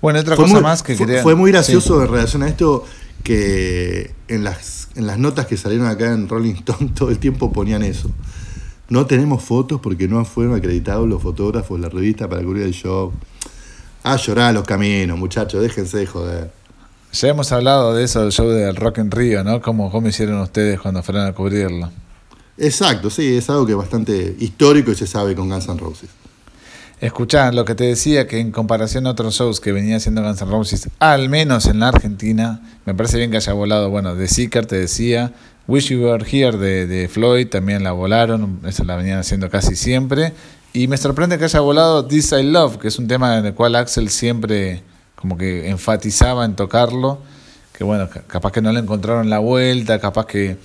[0.00, 1.22] Bueno, otra Fue cosa muy, más que fue, quería...
[1.22, 2.06] fue muy gracioso Sí.
[2.06, 2.84] en relación a esto
[3.22, 7.52] que en las, en las notas que salieron acá en Rolling Stone todo el tiempo
[7.52, 8.10] ponían eso.
[8.88, 12.72] No tenemos fotos porque no fueron acreditados los fotógrafos de la revista para cubrir el
[12.72, 13.12] show.
[14.02, 16.50] A llorar a los caminos, muchachos, déjense de joder.
[17.12, 19.60] Ya hemos hablado de eso del show del Rock en Río, ¿no?
[19.60, 21.90] ¿Cómo, cómo hicieron ustedes cuando fueron a cubrirlo?
[22.56, 26.10] Exacto, sí, es algo que es bastante histórico y se sabe con Guns N' Roses.
[27.00, 30.42] Escuchá, lo que te decía, que en comparación a otros shows que venía haciendo Guns
[30.42, 34.28] N' Roses, al menos en la Argentina, me parece bien que haya volado, bueno, de
[34.28, 35.32] Seeker te decía,
[35.66, 39.76] Wish You Were Here de, de Floyd también la volaron, esa la venían haciendo casi
[39.76, 40.34] siempre,
[40.74, 43.54] y me sorprende que haya volado This I Love, que es un tema en el
[43.54, 44.82] cual Axel siempre
[45.14, 47.20] como que enfatizaba en tocarlo,
[47.72, 50.58] que bueno, capaz que no le encontraron la vuelta, capaz que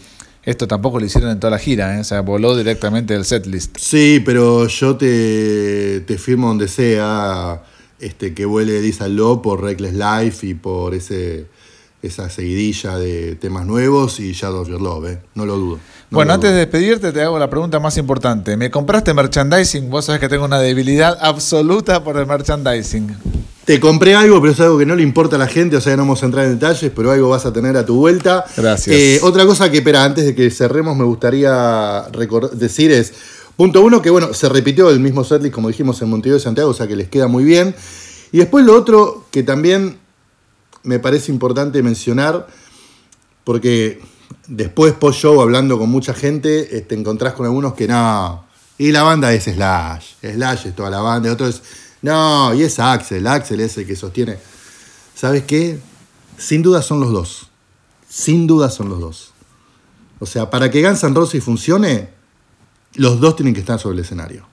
[0.45, 1.99] esto tampoco lo hicieron en toda la gira, ¿eh?
[1.99, 3.77] o sea, voló directamente del setlist.
[3.77, 7.63] Sí, pero yo te, te firmo donde sea
[7.99, 11.47] este, que vuele I Love por Reckless Life y por ese
[12.05, 15.19] esa seguidilla de temas nuevos y Shadow of Your Love, ¿eh?
[15.33, 15.79] no lo dudo.
[16.11, 18.55] bueno, antes de despedirte te hago la pregunta más importante.
[18.57, 19.89] ¿Me compraste merchandising?
[19.89, 23.15] Vos sabés que tengo una debilidad absoluta por el merchandising.
[23.65, 25.97] Te compré algo, pero es algo que no le importa a la gente, o sea,
[25.97, 28.45] no vamos a entrar en detalles, pero algo vas a tener a tu vuelta.
[28.55, 28.95] Gracias.
[28.95, 32.05] Eh, otra cosa que, espera, antes de que cerremos, me gustaría
[32.53, 33.13] decir es,
[33.57, 36.69] punto uno, que bueno, se repitió el mismo setlist, como dijimos, en Montevideo de Santiago,
[36.69, 37.73] o sea, que les queda muy bien.
[38.31, 39.97] Y después lo otro, que también
[40.83, 42.45] me parece importante mencionar,
[43.43, 43.99] porque
[44.47, 48.45] después post-show, hablando con mucha gente, te este, encontrás con algunos que no.
[48.77, 51.63] Y la banda es Slash, Slash es toda la banda, y otros,
[52.05, 54.37] no, y es Axel, Axel es el que sostiene.
[55.15, 55.79] ¿Sabes qué?
[56.37, 57.49] Sin duda son los dos.
[58.07, 59.33] Sin duda son los dos.
[60.19, 62.09] O sea, para que Guns N' Roses funcione,
[62.93, 64.47] los dos tienen que estar sobre el escenario.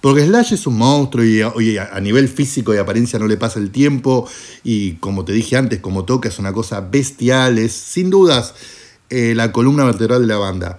[0.00, 1.42] Porque Slash es un monstruo y,
[1.76, 4.26] a nivel físico y apariencia no le pasa el tiempo.
[4.64, 7.58] Y como te dije antes, como toca es una cosa bestial.
[7.58, 8.54] Es sin dudas
[9.10, 10.78] eh, la columna vertebral de la banda.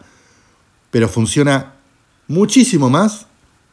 [0.90, 1.76] Pero funciona
[2.28, 3.28] muchísimo más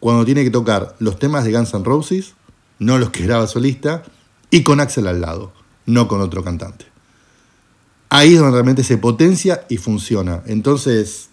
[0.04, 2.34] cuando tiene que tocar los temas de Guns N' Roses,
[2.78, 4.02] no los que graba solista,
[4.50, 5.54] y con Axel al lado,
[5.86, 6.84] no con otro cantante.
[8.10, 10.42] Ahí es donde realmente se potencia y funciona.
[10.44, 11.30] Entonces,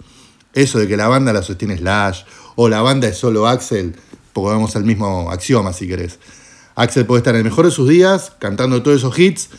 [0.54, 2.22] eso de que la banda la sostiene Slash
[2.56, 3.94] o la banda es solo Axel,
[4.32, 6.20] porque vamos al mismo axioma si querés.
[6.76, 9.50] Axel puede estar en el mejor de sus días, cantando todos esos hits,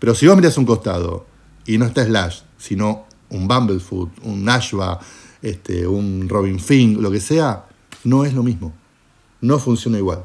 [0.00, 1.24] pero si vos mirás un costado
[1.66, 4.98] y no está Slash, sino un Bumblefoot, un Nashva,
[5.40, 7.66] este, un Robin Fink, lo que sea,
[8.06, 8.72] no es lo mismo.
[9.40, 10.24] No funciona igual.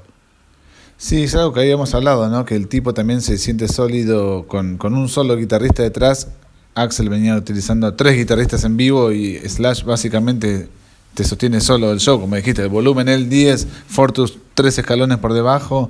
[0.98, 2.46] Sí, es algo que habíamos hablado, ¿no?
[2.46, 6.28] Que el tipo también se siente sólido con, con un solo guitarrista detrás.
[6.76, 10.70] Axel venía utilizando tres guitarristas en vivo y Slash básicamente
[11.16, 15.34] te sostiene solo el show, como dijiste, el volumen el 10, Fortus tres escalones por
[15.34, 15.90] debajo.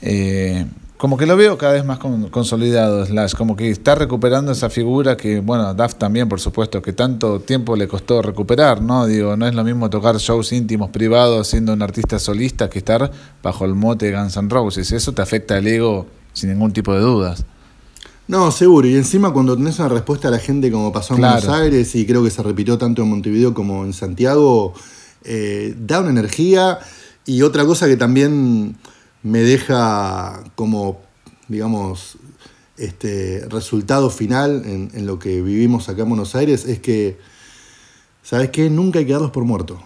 [0.00, 0.66] Eh,
[1.02, 5.16] como que lo veo cada vez más consolidado, Slash, como que está recuperando esa figura
[5.16, 9.04] que, bueno, Duff también, por supuesto, que tanto tiempo le costó recuperar, ¿no?
[9.06, 13.10] Digo, no es lo mismo tocar shows íntimos privados siendo un artista solista que estar
[13.42, 14.92] bajo el mote Guns N' Roses.
[14.92, 17.44] Eso te afecta al ego sin ningún tipo de dudas.
[18.28, 18.86] No, seguro.
[18.86, 22.06] Y encima cuando tenés una respuesta a la gente como pasó en Buenos Aires y
[22.06, 24.72] creo que se repitió tanto en Montevideo como en Santiago,
[25.24, 26.78] eh, da una energía.
[27.26, 28.76] Y otra cosa que también
[29.22, 31.00] me deja como,
[31.48, 32.16] digamos,
[32.76, 37.18] este resultado final en, en lo que vivimos acá en Buenos Aires es que,
[38.22, 38.70] ¿sabes qué?
[38.70, 39.78] Nunca hay que darlos por muertos.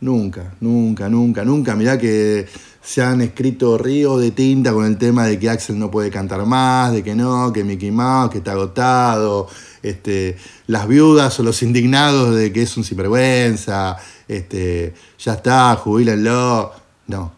[0.00, 1.74] Nunca, nunca, nunca, nunca.
[1.74, 2.46] Mirá que
[2.82, 6.44] se han escrito ríos de tinta con el tema de que Axel no puede cantar
[6.44, 9.48] más, de que no, que Mickey Mouse, que está agotado,
[9.82, 13.96] este, las viudas o los indignados de que es un sinvergüenza,
[14.28, 16.72] este, ya está, jubílenlo.
[17.06, 17.32] No,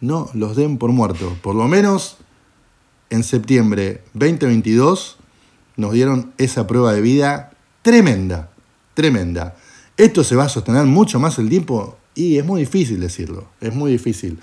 [0.00, 1.36] no los den por muerto.
[1.42, 2.18] Por lo menos
[3.10, 5.16] en septiembre 2022
[5.76, 7.50] nos dieron esa prueba de vida
[7.82, 8.50] tremenda,
[8.94, 9.56] tremenda.
[9.96, 13.74] Esto se va a sostener mucho más el tiempo y es muy difícil decirlo, es
[13.74, 14.38] muy difícil.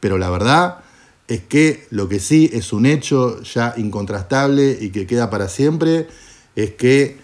[0.00, 0.78] Pero la verdad
[1.28, 6.08] es que lo que sí es un hecho ya incontrastable y que queda para siempre
[6.56, 7.18] es que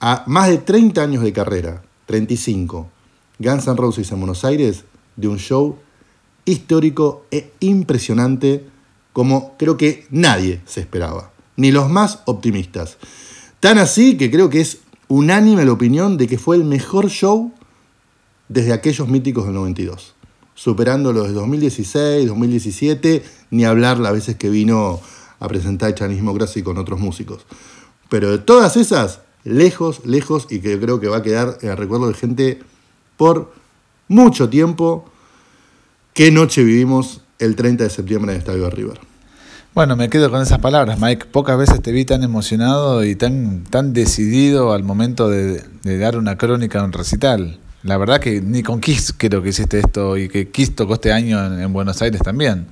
[0.00, 2.90] a más de 30 años de carrera, 35,
[3.38, 4.84] Guns N' Roses en Buenos Aires,
[5.16, 5.78] de un show
[6.44, 8.66] histórico e impresionante
[9.12, 12.98] como creo que nadie se esperaba, ni los más optimistas.
[13.60, 17.52] Tan así que creo que es unánime la opinión de que fue el mejor show
[18.48, 20.14] desde aquellos míticos del 92,
[20.54, 25.00] superando los de 2016, 2017, ni hablar las veces que vino
[25.38, 27.46] a presentar Chinese Democracy con otros músicos.
[28.08, 31.76] Pero de todas esas, lejos, lejos, y que creo que va a quedar en el
[31.76, 32.60] recuerdo de gente
[33.16, 33.52] por
[34.08, 35.10] mucho tiempo,
[36.14, 39.00] qué noche vivimos el 30 de septiembre en el Estadio de River.
[39.74, 41.26] Bueno, me quedo con esas palabras, Mike.
[41.26, 46.16] Pocas veces te vi tan emocionado y tan, tan decidido al momento de, de dar
[46.16, 47.58] una crónica en un recital.
[47.82, 51.12] La verdad que ni con Kiss creo que hiciste esto y que Kiss tocó este
[51.12, 52.66] año en, Buenos Aires también.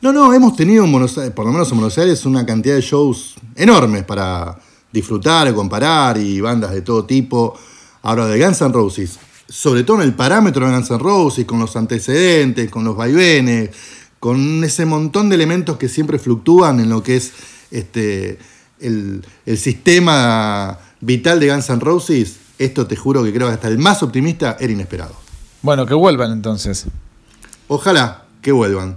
[0.00, 2.74] No, no, hemos tenido en Buenos Aires, por lo menos en Buenos Aires, una cantidad
[2.74, 4.58] de shows enormes para
[4.90, 7.56] disfrutar, comparar y bandas de todo tipo.
[8.02, 9.18] Ahora, de Guns N' Roses,
[9.52, 13.68] sobre todo en el parámetro de Guns N' Roses, con los antecedentes, con los vaivenes,
[14.18, 17.32] con ese montón de elementos que siempre fluctúan en lo que es
[17.70, 18.38] este,
[18.80, 23.68] el, el sistema vital de Guns N' Roses, esto te juro que creo que hasta
[23.68, 25.14] el más optimista era inesperado.
[25.60, 26.86] Bueno, que vuelvan entonces.
[27.68, 28.96] Ojalá que vuelvan.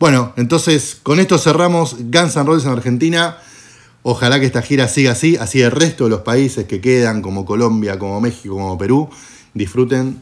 [0.00, 3.36] Bueno, entonces con esto cerramos Guns N' Roses en Argentina.
[4.06, 7.46] Ojalá que esta gira siga así, así el resto de los países que quedan, como
[7.46, 9.08] Colombia, como México, como Perú,
[9.54, 10.20] disfruten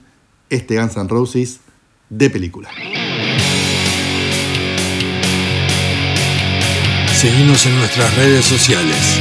[0.51, 1.59] este Guns N' Roses
[2.09, 2.70] de película.
[7.12, 9.18] Seguimos en nuestras redes sociales.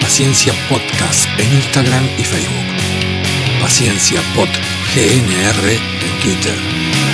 [0.00, 3.60] Paciencia Podcast en Instagram y Facebook.
[3.60, 4.48] Paciencia Pod
[4.96, 7.05] GNR en Twitter.